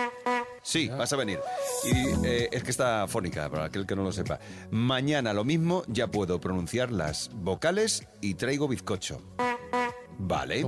Sí, 0.62 0.88
vas 0.88 1.12
a 1.12 1.16
venir. 1.16 1.40
Y 1.84 2.26
eh, 2.26 2.48
es 2.50 2.64
que 2.64 2.70
está 2.70 3.06
fónica, 3.06 3.50
para 3.50 3.66
aquel 3.66 3.86
que 3.86 3.94
no 3.94 4.02
lo 4.02 4.12
sepa. 4.12 4.38
Mañana 4.70 5.34
lo 5.34 5.44
mismo, 5.44 5.84
ya 5.88 6.06
puedo 6.06 6.40
pronunciar 6.40 6.90
las 6.90 7.30
vocales 7.34 8.06
y 8.22 8.34
traigo 8.34 8.66
bizcocho. 8.66 9.20
Vale. 10.18 10.64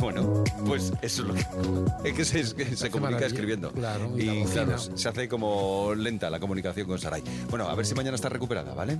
Bueno, 0.00 0.44
pues 0.66 0.92
eso 1.02 1.22
es 1.22 1.28
lo 1.28 1.34
que. 1.34 1.44
Es 2.04 2.12
que 2.14 2.24
se, 2.24 2.40
es 2.40 2.54
que 2.54 2.64
se 2.76 2.90
comunica 2.90 3.12
maravilla. 3.16 3.26
escribiendo. 3.26 3.72
Claro, 3.72 4.10
y 4.18 4.28
y 4.28 4.44
claro, 4.44 4.78
se 4.78 5.08
hace 5.08 5.26
como 5.28 5.94
lenta 5.96 6.28
la 6.28 6.38
comunicación 6.38 6.86
con 6.86 6.98
Saray. 6.98 7.22
Bueno, 7.48 7.66
a 7.68 7.74
ver 7.74 7.86
si 7.86 7.94
mañana 7.94 8.14
está 8.14 8.28
recuperada, 8.28 8.74
¿vale? 8.74 8.98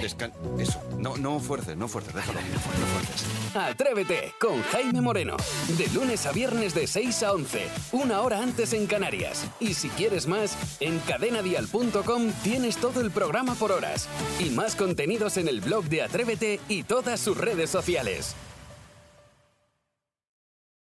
Descan- 0.00 0.32
eso. 0.58 0.80
No, 0.98 1.16
no 1.16 1.38
fuerces, 1.40 1.76
no 1.76 1.86
fuerces, 1.88 2.14
déjalo. 2.14 2.40
No 2.40 2.58
fuerces. 2.60 3.26
Atrévete 3.54 4.32
con 4.40 4.60
Jaime 4.64 5.00
Moreno. 5.00 5.36
De 5.78 5.86
lunes 5.88 6.26
a 6.26 6.32
viernes 6.32 6.74
de 6.74 6.86
6 6.86 7.22
a 7.22 7.32
11, 7.32 7.68
una 7.92 8.22
hora 8.22 8.42
antes 8.42 8.72
en 8.72 8.86
Canarias. 8.86 9.46
Y 9.60 9.74
si 9.74 9.88
quieres 9.90 10.26
más, 10.26 10.56
en 10.80 10.98
cadenadial.com 11.00 12.32
tienes 12.42 12.76
todo 12.78 13.00
el 13.00 13.10
programa 13.10 13.54
por 13.54 13.72
horas. 13.72 14.08
Y 14.40 14.50
más 14.50 14.74
contenidos 14.74 15.36
en 15.36 15.48
el 15.48 15.60
blog 15.60 15.84
de 15.84 16.02
Atrévete 16.02 16.60
y 16.68 16.82
todas 16.82 17.20
sus 17.20 17.36
redes 17.36 17.70
sociales. 17.70 18.34